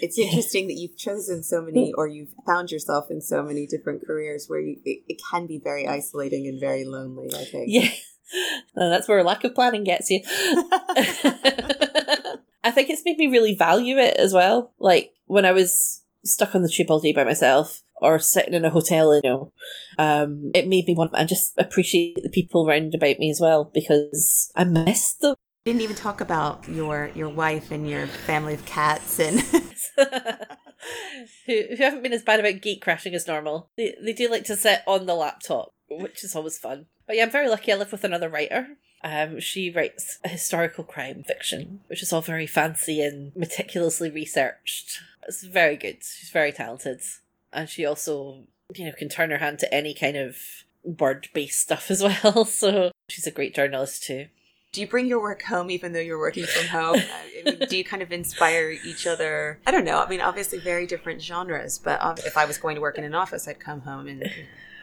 it's 0.02 0.18
interesting 0.18 0.68
that 0.68 0.76
you've 0.76 0.98
chosen 0.98 1.44
so 1.44 1.62
many 1.62 1.94
or 1.94 2.08
you've 2.08 2.34
found 2.46 2.72
yourself 2.72 3.10
in 3.10 3.22
so 3.22 3.44
many 3.44 3.66
different 3.66 4.06
careers 4.06 4.46
where 4.48 4.60
you, 4.60 4.78
it, 4.86 5.04
it 5.08 5.22
can 5.32 5.48
be 5.48 5.60
very 5.64 5.88
isolating 5.88 6.48
and 6.48 6.60
very 6.60 6.86
lonely, 6.86 7.30
I 7.34 7.46
think. 7.46 7.66
Yeah. 7.68 7.90
And 8.76 8.92
that's 8.92 9.08
where 9.08 9.20
a 9.20 9.24
lack 9.24 9.44
of 9.44 9.56
planning 9.56 9.84
gets 9.84 10.10
you. 10.10 10.20
I 12.64 12.72
think 12.72 12.90
it's 12.90 13.06
made 13.06 13.18
me 13.18 13.28
really 13.28 13.56
value 13.56 13.98
it 13.98 14.18
as 14.18 14.34
well. 14.34 14.74
Like 14.80 15.14
when 15.26 15.46
I 15.46 15.54
was 15.54 16.02
stuck 16.26 16.54
on 16.54 16.62
the 16.62 16.70
tube 16.70 16.92
all 16.92 17.00
day 17.00 17.14
by 17.14 17.24
myself 17.24 17.82
or 18.02 18.20
sitting 18.20 18.54
in 18.54 18.66
a 18.66 18.70
hotel, 18.70 19.16
you 19.16 19.22
know, 19.24 19.54
um, 19.98 20.52
it 20.54 20.68
made 20.68 20.86
me 20.88 20.94
want 20.94 21.14
to 21.14 21.26
just 21.26 21.54
appreciate 21.58 22.22
the 22.22 22.30
people 22.30 22.68
around 22.68 22.94
about 22.94 23.20
me 23.20 23.30
as 23.30 23.40
well 23.40 23.64
because 23.64 24.52
I 24.56 24.66
missed 24.66 25.22
them. 25.22 25.36
Didn't 25.68 25.82
even 25.82 25.96
talk 25.98 26.22
about 26.22 26.68
your 26.70 27.12
your 27.14 27.30
wife 27.30 27.72
and 27.72 27.90
your 27.90 28.08
family 28.08 28.54
of 28.54 28.66
cats 28.66 29.20
and 29.20 29.40
who, 31.46 31.64
who 31.70 31.76
haven't 31.76 32.04
been 32.04 32.14
as 32.14 32.24
bad 32.24 32.40
about 32.40 32.62
gate 32.62 32.82
crashing 32.82 33.14
as 33.14 33.28
normal. 33.28 33.70
They 33.76 33.96
they 34.02 34.14
do 34.14 34.30
like 34.30 34.46
to 34.46 34.56
sit 34.56 34.82
on 34.88 35.06
the 35.06 35.16
laptop, 35.16 35.74
which 35.90 36.24
is 36.24 36.36
always 36.36 36.58
fun. 36.58 36.86
But 37.06 37.18
yeah, 37.18 37.24
I'm 37.24 37.32
very 37.32 37.50
lucky. 37.50 37.74
I 37.74 37.76
live 37.76 37.92
with 37.92 38.06
another 38.06 38.30
writer 38.30 38.78
um, 39.04 39.40
she 39.40 39.70
writes 39.70 40.20
historical 40.26 40.84
crime 40.84 41.24
fiction, 41.24 41.82
which 41.88 42.02
is 42.02 42.12
all 42.12 42.22
very 42.22 42.48
fancy 42.48 43.02
and 43.02 43.36
meticulously 43.36 44.10
researched. 44.10 45.00
It's 45.28 45.44
very 45.44 45.76
good. 45.76 45.98
She's 46.04 46.30
very 46.30 46.52
talented. 46.52 47.02
And 47.54 47.70
she 47.70 47.86
also, 47.86 48.44
you 48.76 48.86
know, 48.86 48.92
can 48.98 49.10
turn 49.10 49.32
her 49.32 49.38
hand 49.38 49.60
to 49.60 49.74
any 49.74 49.94
kind 49.94 50.18
of 50.18 50.38
word 50.84 51.30
based 51.34 51.60
stuff 51.60 51.92
as 51.92 52.02
well. 52.24 52.46
So 52.46 52.92
she's 53.10 53.28
a 53.28 53.32
great 53.32 53.56
journalist 53.56 54.04
too. 54.04 54.28
Do 54.72 54.82
you 54.82 54.88
bring 54.88 55.08
your 55.08 55.22
work 55.22 55.44
home 55.44 55.72
even 55.72 55.94
though 55.94 56.00
you're 56.00 56.20
working 56.20 56.46
from 56.46 56.68
home? 56.68 57.00
I 57.46 57.52
mean, 57.52 57.60
do 57.70 57.78
you 57.78 57.84
kind 57.84 58.02
of 58.02 58.12
inspire 58.12 58.70
each 58.86 59.08
other? 59.08 59.60
I 59.66 59.72
don't 59.72 59.86
know. 59.86 60.00
I 60.00 60.08
mean, 60.08 60.22
obviously, 60.22 60.60
very 60.60 60.86
different 60.86 61.22
genres, 61.22 61.80
but 61.80 62.20
if 62.26 62.38
I 62.38 62.46
was 62.46 62.58
going 62.58 62.76
to 62.76 62.82
work 62.82 62.98
in 62.98 63.04
an 63.04 63.16
office, 63.16 63.48
I'd 63.48 63.60
come 63.60 63.82
home 63.82 64.08
and, 64.08 64.30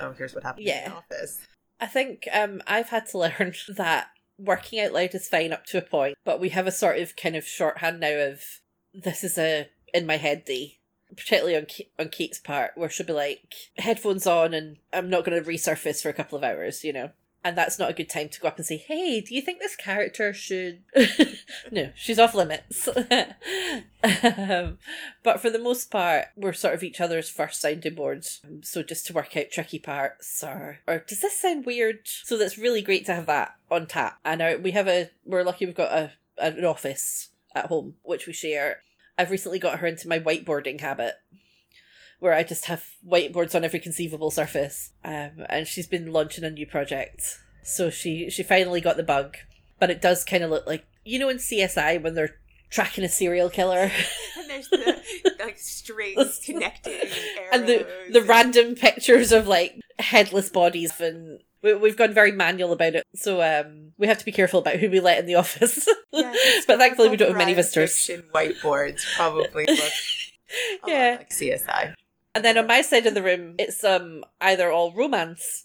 oh, 0.01 0.13
here's 0.13 0.35
what 0.35 0.45
happened 0.45 0.67
yeah. 0.67 0.87
in 0.87 0.91
the 0.91 0.97
office. 0.97 1.47
I 1.81 1.87
think 1.87 2.27
um, 2.33 2.63
I've 2.67 2.89
had 2.89 3.07
to 3.09 3.19
learn 3.39 3.55
that 3.77 4.09
working 4.39 4.81
out 4.81 4.93
loud 4.93 5.15
is 5.15 5.29
fine 5.29 5.53
up 5.53 5.65
to 5.67 5.79
a 5.79 5.83
point, 5.83 6.17
but 6.25 6.41
we 6.41 6.49
have 6.51 6.67
a 6.67 6.73
sort 6.73 6.99
of 6.99 7.15
kind 7.17 7.37
of 7.37 7.45
shorthand 7.45 8.01
now 8.01 8.15
of 8.15 8.41
this 8.93 9.23
is 9.23 9.39
a 9.39 9.69
in 9.93 10.07
my 10.07 10.17
head 10.17 10.45
day, 10.45 10.79
particularly 11.17 11.57
on 11.57 11.67
on 11.99 12.09
Kate's 12.09 12.39
part, 12.41 12.73
where 12.75 12.91
she'll 12.91 13.07
be 13.07 13.13
like 13.13 13.55
headphones 13.77 14.27
on 14.27 14.55
and 14.55 14.79
I'm 14.93 15.11
not 15.11 15.25
going 15.25 15.41
to 15.41 15.49
resurface 15.49 16.03
for 16.03 16.09
a 16.09 16.15
couple 16.15 16.37
of 16.37 16.43
hours, 16.43 16.83
you 16.83 16.93
know 16.93 17.11
and 17.45 17.59
that's 17.59 17.79
not 17.79 17.91
a 17.91 17.95
good 17.95 18.09
time 18.09 18.31
to 18.31 18.41
go 18.41 18.49
up 18.49 18.57
and 18.57 18.65
say, 18.65 18.79
"Hey, 18.79 19.21
do 19.21 19.35
you 19.35 19.43
think 19.43 19.61
this 19.61 19.77
character 19.77 20.33
should?" 20.33 20.83
no, 21.71 21.91
she's 21.95 22.19
off 22.19 22.35
limits. 22.35 22.89
um, 22.89 24.79
but 25.23 25.41
for 25.41 25.51
the 25.51 25.61
most 25.63 25.91
part, 25.91 26.27
we're 26.37 26.55
sort 26.55 26.75
of 26.75 26.83
each 26.83 27.03
other's 27.03 27.29
first 27.29 27.61
sounding 27.61 27.95
boards. 27.95 28.41
So 28.63 28.83
just 28.83 29.07
to 29.07 29.13
work 29.13 29.37
out 29.37 29.51
tricky 29.53 29.79
parts, 29.79 30.43
or 30.43 30.79
or 30.89 31.01
does 31.07 31.21
this 31.21 31.39
sound 31.39 31.67
weird? 31.67 32.01
So 32.05 32.39
that's 32.39 32.57
really 32.57 32.81
great 32.81 33.05
to 33.07 33.15
have 33.15 33.27
that 33.27 33.57
on 33.71 33.87
tap. 33.87 34.19
And 34.25 34.41
our, 34.41 34.57
we 34.57 34.71
have 34.71 34.89
a 34.89 35.11
we're 35.27 35.45
lucky 35.45 35.67
we've 35.67 35.75
got 35.75 35.93
a 35.93 36.13
an 36.39 36.65
office 36.65 37.29
at 37.55 37.67
home 37.67 37.97
which 38.03 38.27
we 38.27 38.33
share. 38.33 38.81
I've 39.19 39.31
recently 39.31 39.59
got 39.59 39.79
her 39.79 39.87
into 39.87 40.09
my 40.09 40.19
whiteboarding 40.19 40.81
habit 40.81 41.15
where 42.21 42.35
I 42.35 42.43
just 42.43 42.67
have 42.67 42.85
whiteboards 43.07 43.55
on 43.55 43.65
every 43.65 43.81
conceivable 43.81 44.31
surface. 44.31 44.93
Um, 45.05 45.45
and 45.49 45.67
she's 45.67 45.87
been 45.87 46.13
launching 46.13 46.45
a 46.45 46.51
new 46.51 46.67
project, 46.67 47.39
so 47.63 47.91
she 47.91 48.31
she 48.31 48.43
finally 48.43 48.81
got 48.81 48.97
the 48.97 49.03
bug. 49.03 49.37
But 49.79 49.91
it 49.91 50.01
does 50.01 50.25
kind 50.25 50.45
of 50.45 50.51
look 50.51 50.67
like 50.67 50.87
you 51.05 51.19
know 51.19 51.29
in 51.29 51.39
CSI 51.39 52.03
when 52.03 52.15
they're 52.15 52.37
tracking 52.71 53.05
a 53.05 53.09
serial 53.09 53.51
killer. 53.51 53.91
and 54.39 54.51
there's 54.51 54.69
the 54.69 55.01
like 55.39 55.59
strings 55.59 56.41
connecting 56.47 57.01
and, 57.53 57.63
and 57.63 57.69
the 57.69 57.87
the 58.11 58.21
and... 58.21 58.29
random 58.29 58.75
pictures 58.75 59.33
of 59.33 59.47
like 59.47 59.81
headless 59.99 60.49
bodies 60.49 61.01
and 61.01 61.41
we, 61.63 61.89
have 61.89 61.97
gone 61.97 62.13
very 62.13 62.31
manual 62.31 62.73
about 62.73 62.95
it, 62.95 63.07
so 63.15 63.41
um, 63.41 63.93
we 63.97 64.07
have 64.07 64.19
to 64.19 64.25
be 64.25 64.33
careful 64.33 64.61
about 64.61 64.77
who 64.77 64.91
we 64.91 65.01
let 65.01 65.19
in 65.19 65.27
the 65.27 65.37
office. 65.37 65.89
Yeah, 66.13 66.33
but 66.69 66.79
thankfully, 66.79 67.09
we 67.09 67.17
don't 67.17 67.31
have 67.31 67.37
many 67.39 67.55
visitors. 67.55 68.09
Whiteboards 68.33 69.01
probably 69.17 69.67
look 69.67 69.93
yeah 70.87 71.17
like 71.19 71.31
CSI. 71.31 71.95
And 72.35 72.45
then 72.45 72.59
on 72.59 72.67
my 72.67 72.83
side 72.83 73.07
of 73.07 73.15
the 73.15 73.23
room, 73.23 73.55
it's 73.59 73.85
um 73.85 74.25
either 74.41 74.71
all 74.71 74.93
romance 74.93 75.65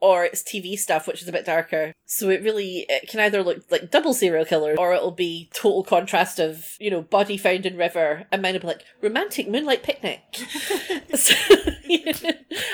or 0.00 0.24
it's 0.24 0.42
TV 0.42 0.78
stuff, 0.78 1.06
which 1.06 1.22
is 1.22 1.28
a 1.28 1.32
bit 1.32 1.46
darker. 1.46 1.92
So 2.04 2.28
it 2.28 2.42
really 2.42 2.86
it 2.88 3.08
can 3.08 3.20
either 3.20 3.42
look 3.42 3.64
like 3.70 3.90
double 3.90 4.14
serial 4.14 4.44
killer, 4.44 4.76
or 4.78 4.92
it'll 4.92 5.10
be 5.10 5.50
total 5.54 5.82
contrast 5.82 6.38
of 6.38 6.76
you 6.78 6.90
know 6.90 7.02
body 7.02 7.36
found 7.36 7.66
in 7.66 7.76
river, 7.76 8.26
and 8.30 8.42
mine 8.42 8.54
will 8.54 8.60
be 8.60 8.66
like 8.68 8.84
romantic 9.00 9.48
moonlight 9.48 9.82
picnic. 9.82 10.20
so, 11.14 11.34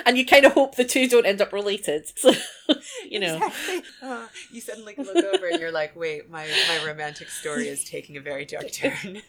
and 0.07 0.19
you 0.19 0.27
kind 0.27 0.45
of 0.45 0.53
hope 0.53 0.75
the 0.75 0.85
two 0.85 1.09
don't 1.09 1.27
end 1.27 1.41
up 1.41 1.53
related. 1.53 2.11
So 2.19 2.33
you 3.09 3.21
know, 3.21 3.37
exactly. 3.37 3.83
oh, 4.03 4.29
you 4.51 4.61
suddenly 4.61 4.95
look 4.99 5.17
over 5.17 5.47
and 5.47 5.61
you're 5.61 5.73
like, 5.73 5.95
wait, 5.97 6.29
my 6.29 6.47
my 6.69 6.85
romantic 6.85 7.29
story 7.29 7.69
is 7.69 7.85
taking 7.85 8.17
a 8.17 8.21
very 8.21 8.45
dark 8.45 8.71
turn. 8.73 9.23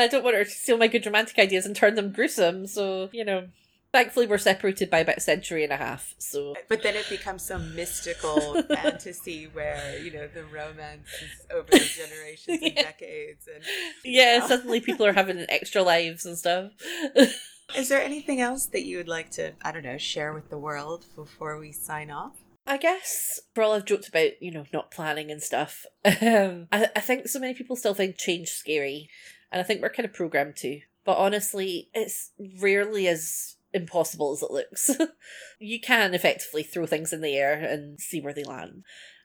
And 0.00 0.08
I 0.08 0.10
don't 0.10 0.24
want 0.24 0.36
her 0.36 0.44
to 0.44 0.50
steal 0.50 0.78
my 0.78 0.86
good 0.86 1.04
romantic 1.04 1.38
ideas 1.38 1.66
and 1.66 1.76
turn 1.76 1.94
them 1.94 2.12
gruesome. 2.12 2.66
So 2.66 3.10
you 3.12 3.24
know, 3.24 3.48
thankfully 3.92 4.26
we're 4.26 4.38
separated 4.38 4.88
by 4.88 5.00
about 5.00 5.18
a 5.18 5.20
century 5.20 5.62
and 5.62 5.72
a 5.72 5.76
half. 5.76 6.14
So, 6.18 6.54
but 6.68 6.82
then 6.82 6.96
it 6.96 7.06
becomes 7.10 7.42
some 7.42 7.74
mystical 7.76 8.62
fantasy 8.68 9.46
where 9.52 9.98
you 10.02 10.10
know 10.10 10.26
the 10.26 10.44
romance 10.44 11.08
is 11.22 11.46
over 11.54 11.70
the 11.70 11.78
generations 11.78 12.58
yeah. 12.62 12.68
and 12.68 12.76
decades, 12.76 13.48
and 13.54 13.64
yeah, 14.04 14.38
know. 14.38 14.46
suddenly 14.46 14.80
people 14.80 15.04
are 15.04 15.12
having 15.12 15.44
extra 15.48 15.82
lives 15.82 16.24
and 16.24 16.38
stuff. 16.38 16.72
Is 17.76 17.88
there 17.88 18.02
anything 18.02 18.40
else 18.40 18.66
that 18.66 18.82
you 18.82 18.96
would 18.96 19.06
like 19.06 19.30
to, 19.32 19.52
I 19.62 19.70
don't 19.70 19.84
know, 19.84 19.96
share 19.96 20.32
with 20.32 20.50
the 20.50 20.58
world 20.58 21.06
before 21.14 21.56
we 21.56 21.70
sign 21.70 22.10
off? 22.10 22.32
I 22.66 22.78
guess 22.78 23.38
for 23.54 23.62
all 23.62 23.74
I've 23.74 23.84
joked 23.84 24.08
about, 24.08 24.42
you 24.42 24.50
know, 24.50 24.64
not 24.72 24.90
planning 24.90 25.30
and 25.30 25.40
stuff, 25.40 25.86
um, 26.04 26.66
I, 26.72 26.88
I 26.96 27.00
think 27.00 27.28
so 27.28 27.38
many 27.38 27.54
people 27.54 27.76
still 27.76 27.94
find 27.94 28.16
change 28.16 28.48
scary 28.48 29.08
and 29.52 29.60
I 29.60 29.64
think 29.64 29.82
we're 29.82 29.90
kind 29.90 30.06
of 30.06 30.12
programmed 30.12 30.56
to. 30.56 30.80
But 31.04 31.18
honestly, 31.18 31.88
it's 31.94 32.32
rarely 32.60 33.08
as 33.08 33.56
impossible 33.72 34.32
as 34.32 34.42
it 34.42 34.50
looks. 34.50 34.90
you 35.58 35.80
can 35.80 36.14
effectively 36.14 36.62
throw 36.62 36.86
things 36.86 37.12
in 37.12 37.20
the 37.20 37.36
air 37.36 37.54
and 37.54 38.00
see 38.00 38.20
where 38.20 38.34
they 38.34 38.44
land. 38.44 38.84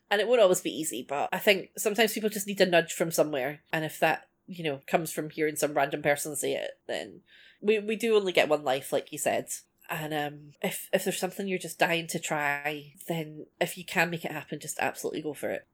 And 0.09 0.21
it 0.21 0.27
won't 0.27 0.41
always 0.41 0.61
be 0.61 0.69
easy, 0.69 1.05
but 1.07 1.29
I 1.33 1.39
think 1.39 1.71
sometimes 1.77 2.13
people 2.13 2.29
just 2.29 2.47
need 2.47 2.61
a 2.61 2.65
nudge 2.65 2.93
from 2.93 3.11
somewhere. 3.11 3.61
And 3.73 3.83
if 3.83 3.99
that, 3.99 4.27
you 4.47 4.63
know, 4.63 4.81
comes 4.87 5.11
from 5.11 5.31
hearing 5.31 5.55
some 5.55 5.73
random 5.73 6.01
person 6.01 6.35
say 6.35 6.53
it, 6.53 6.71
then 6.87 7.21
we, 7.59 7.79
we 7.79 7.95
do 7.95 8.15
only 8.15 8.31
get 8.31 8.49
one 8.49 8.63
life, 8.63 8.93
like 8.93 9.11
you 9.11 9.17
said. 9.17 9.47
And 9.89 10.13
um, 10.13 10.39
if 10.61 10.89
if 10.93 11.03
there's 11.03 11.19
something 11.19 11.47
you're 11.47 11.59
just 11.59 11.77
dying 11.77 12.07
to 12.07 12.19
try, 12.19 12.93
then 13.07 13.45
if 13.61 13.77
you 13.77 13.85
can 13.85 14.09
make 14.09 14.25
it 14.25 14.31
happen, 14.31 14.59
just 14.59 14.79
absolutely 14.79 15.21
go 15.21 15.33
for 15.33 15.51
it 15.51 15.67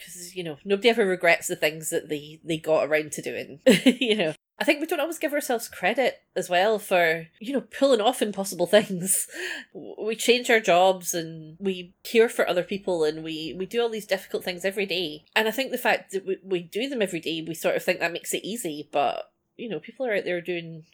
because 0.00 0.34
you 0.34 0.42
know 0.42 0.56
nobody 0.64 0.88
ever 0.88 1.06
regrets 1.06 1.46
the 1.46 1.56
things 1.56 1.90
that 1.90 2.08
they 2.08 2.40
they 2.44 2.58
got 2.58 2.86
around 2.86 3.12
to 3.12 3.22
doing 3.22 3.60
you 3.84 4.16
know. 4.16 4.34
I 4.58 4.64
think 4.64 4.80
we 4.80 4.86
don't 4.86 5.00
always 5.00 5.18
give 5.18 5.32
ourselves 5.32 5.68
credit 5.68 6.20
as 6.36 6.50
well 6.50 6.78
for 6.78 7.28
you 7.38 7.52
know 7.52 7.62
pulling 7.62 8.00
off 8.00 8.22
impossible 8.22 8.66
things. 8.66 9.26
We 9.72 10.16
change 10.16 10.50
our 10.50 10.60
jobs 10.60 11.14
and 11.14 11.56
we 11.60 11.94
care 12.02 12.28
for 12.28 12.48
other 12.48 12.64
people 12.64 13.04
and 13.04 13.22
we 13.22 13.54
we 13.56 13.66
do 13.66 13.80
all 13.80 13.88
these 13.88 14.06
difficult 14.06 14.42
things 14.44 14.64
every 14.64 14.86
day. 14.86 15.24
And 15.36 15.46
i 15.46 15.50
think 15.50 15.70
the 15.70 15.78
fact 15.78 16.12
that 16.12 16.26
we, 16.26 16.38
we 16.42 16.62
do 16.62 16.88
them 16.88 17.02
every 17.02 17.20
day 17.20 17.44
we 17.46 17.54
sort 17.54 17.76
of 17.76 17.82
think 17.82 18.00
that 18.00 18.12
makes 18.12 18.34
it 18.34 18.44
easy 18.44 18.88
but 18.90 19.30
you 19.56 19.68
know 19.68 19.78
people 19.78 20.06
are 20.06 20.14
out 20.14 20.24
there 20.24 20.40
doing 20.40 20.84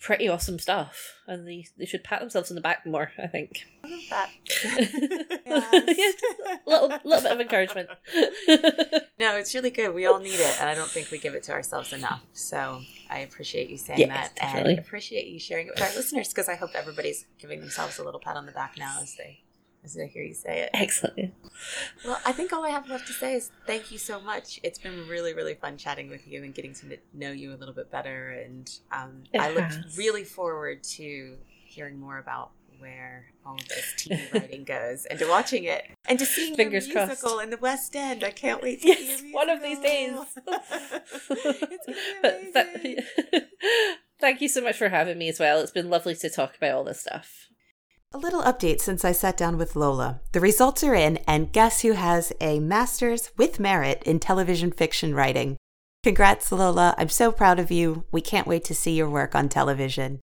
pretty 0.00 0.28
awesome 0.28 0.58
stuff, 0.58 1.14
and 1.26 1.46
they 1.46 1.66
they 1.76 1.84
should 1.84 2.02
pat 2.02 2.20
themselves 2.20 2.50
on 2.50 2.54
the 2.54 2.60
back 2.60 2.84
more. 2.86 3.12
I 3.18 3.26
think. 3.26 3.66
That. 4.10 4.30
a 5.46 6.60
little, 6.70 6.88
little 7.04 7.22
bit 7.22 7.32
of 7.32 7.40
encouragement. 7.40 7.88
no, 9.18 9.36
it's 9.36 9.54
really 9.54 9.70
good. 9.70 9.94
We 9.94 10.06
all 10.06 10.18
need 10.18 10.40
it, 10.40 10.60
and 10.60 10.68
I 10.68 10.74
don't 10.74 10.90
think 10.90 11.10
we 11.10 11.18
give 11.18 11.34
it 11.34 11.42
to 11.44 11.52
ourselves 11.52 11.92
enough. 11.92 12.22
So 12.32 12.80
I 13.08 13.18
appreciate 13.20 13.70
you 13.70 13.76
saying 13.76 14.08
that, 14.08 14.34
definitely. 14.36 14.72
and 14.72 14.80
appreciate 14.80 15.26
you 15.26 15.38
sharing 15.38 15.68
it 15.68 15.74
with 15.76 15.82
our 15.82 15.94
listeners 15.94 16.28
because 16.28 16.48
I 16.48 16.56
hope 16.56 16.70
everybody's 16.74 17.26
giving 17.38 17.60
themselves 17.60 17.98
a 17.98 18.04
little 18.04 18.20
pat 18.20 18.36
on 18.36 18.46
the 18.46 18.52
back 18.52 18.74
now 18.78 18.98
as 19.00 19.14
they 19.16 19.42
as 19.84 19.96
I 19.98 20.06
hear 20.06 20.22
you 20.22 20.34
say 20.34 20.60
it. 20.62 20.70
Excellent. 20.74 21.32
Well, 22.04 22.18
I 22.24 22.32
think 22.32 22.52
all 22.52 22.64
I 22.64 22.70
have 22.70 22.88
left 22.88 23.06
to 23.08 23.12
say 23.12 23.34
is 23.34 23.50
thank 23.66 23.90
you 23.90 23.98
so 23.98 24.20
much. 24.20 24.60
It's 24.62 24.78
been 24.78 25.06
really, 25.08 25.34
really 25.34 25.54
fun 25.54 25.76
chatting 25.76 26.08
with 26.08 26.26
you 26.28 26.42
and 26.44 26.54
getting 26.54 26.74
to 26.74 26.98
know 27.14 27.30
you 27.30 27.52
a 27.52 27.56
little 27.56 27.74
bit 27.74 27.90
better. 27.90 28.30
And 28.30 28.70
um, 28.92 29.22
I 29.38 29.50
look 29.52 29.64
really 29.96 30.24
forward 30.24 30.82
to 30.84 31.36
hearing 31.64 31.98
more 31.98 32.18
about 32.18 32.50
where 32.78 33.26
all 33.44 33.54
of 33.54 33.68
this 33.68 33.94
TV 33.98 34.32
writing 34.34 34.64
goes 34.64 35.04
and 35.06 35.18
to 35.18 35.26
watching 35.28 35.64
it 35.64 35.84
and 36.08 36.18
to 36.18 36.24
seeing 36.24 36.56
Fingers 36.56 36.86
your 36.88 36.96
musical 37.06 37.30
crossed. 37.32 37.44
in 37.44 37.50
the 37.50 37.58
West 37.58 37.94
End. 37.94 38.24
I 38.24 38.30
can't 38.30 38.62
wait 38.62 38.80
to 38.82 38.88
Yes, 38.88 39.20
see 39.20 39.26
your 39.28 39.34
one 39.34 39.50
of 39.50 39.60
these 39.62 39.78
days. 39.80 40.14
it's 40.46 41.86
gonna 41.86 42.38
be 42.42 42.50
But 42.52 42.68
amazing. 42.74 42.98
th- 43.32 43.44
thank 44.18 44.40
you 44.40 44.48
so 44.48 44.62
much 44.62 44.76
for 44.78 44.88
having 44.88 45.18
me 45.18 45.28
as 45.28 45.38
well. 45.38 45.60
It's 45.60 45.70
been 45.72 45.90
lovely 45.90 46.14
to 46.16 46.30
talk 46.30 46.56
about 46.56 46.72
all 46.72 46.84
this 46.84 47.00
stuff. 47.02 47.48
A 48.12 48.18
little 48.18 48.42
update 48.42 48.80
since 48.80 49.04
I 49.04 49.12
sat 49.12 49.36
down 49.36 49.56
with 49.56 49.76
Lola. 49.76 50.20
The 50.32 50.40
results 50.40 50.82
are 50.82 50.96
in, 50.96 51.18
and 51.28 51.52
guess 51.52 51.82
who 51.82 51.92
has 51.92 52.32
a 52.40 52.58
master's 52.58 53.30
with 53.36 53.60
merit 53.60 54.02
in 54.04 54.18
television 54.18 54.72
fiction 54.72 55.14
writing? 55.14 55.56
Congrats, 56.02 56.50
Lola. 56.50 56.92
I'm 56.98 57.08
so 57.08 57.30
proud 57.30 57.60
of 57.60 57.70
you. 57.70 58.02
We 58.10 58.20
can't 58.20 58.48
wait 58.48 58.64
to 58.64 58.74
see 58.74 58.96
your 58.96 59.08
work 59.08 59.36
on 59.36 59.48
television. 59.48 60.18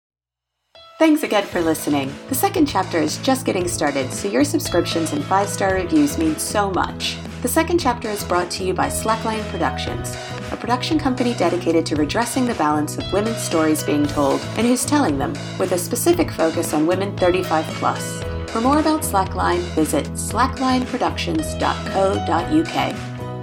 Thanks 0.97 1.21
again 1.21 1.45
for 1.45 1.61
listening. 1.61 2.11
The 2.29 2.33
second 2.33 2.65
chapter 2.65 2.97
is 2.97 3.19
just 3.19 3.45
getting 3.45 3.67
started, 3.67 4.11
so 4.11 4.29
your 4.29 4.45
subscriptions 4.45 5.13
and 5.13 5.23
five 5.23 5.47
star 5.47 5.75
reviews 5.75 6.17
mean 6.17 6.37
so 6.37 6.71
much. 6.71 7.17
The 7.43 7.47
second 7.47 7.77
chapter 7.77 8.09
is 8.09 8.23
brought 8.23 8.49
to 8.51 8.63
you 8.63 8.73
by 8.73 8.87
Slackline 8.87 9.47
Productions, 9.51 10.15
a 10.51 10.57
production 10.57 10.99
company 10.99 11.33
dedicated 11.33 11.85
to 11.87 11.95
redressing 11.95 12.45
the 12.45 12.53
balance 12.55 12.97
of 12.97 13.13
women's 13.13 13.41
stories 13.41 13.83
being 13.83 14.05
told 14.05 14.41
and 14.57 14.67
who's 14.67 14.83
telling 14.85 15.17
them, 15.17 15.33
with 15.59 15.71
a 15.71 15.77
specific 15.77 16.29
focus 16.31 16.73
on 16.73 16.87
women 16.87 17.15
35 17.17 17.65
plus. 17.79 18.21
For 18.51 18.59
more 18.61 18.79
about 18.79 19.01
Slackline, 19.01 19.59
visit 19.75 20.05
slacklineproductions.co.uk. 20.13 22.95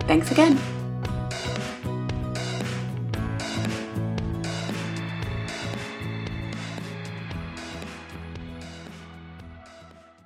Thanks 0.07 0.31
again. 0.31 0.82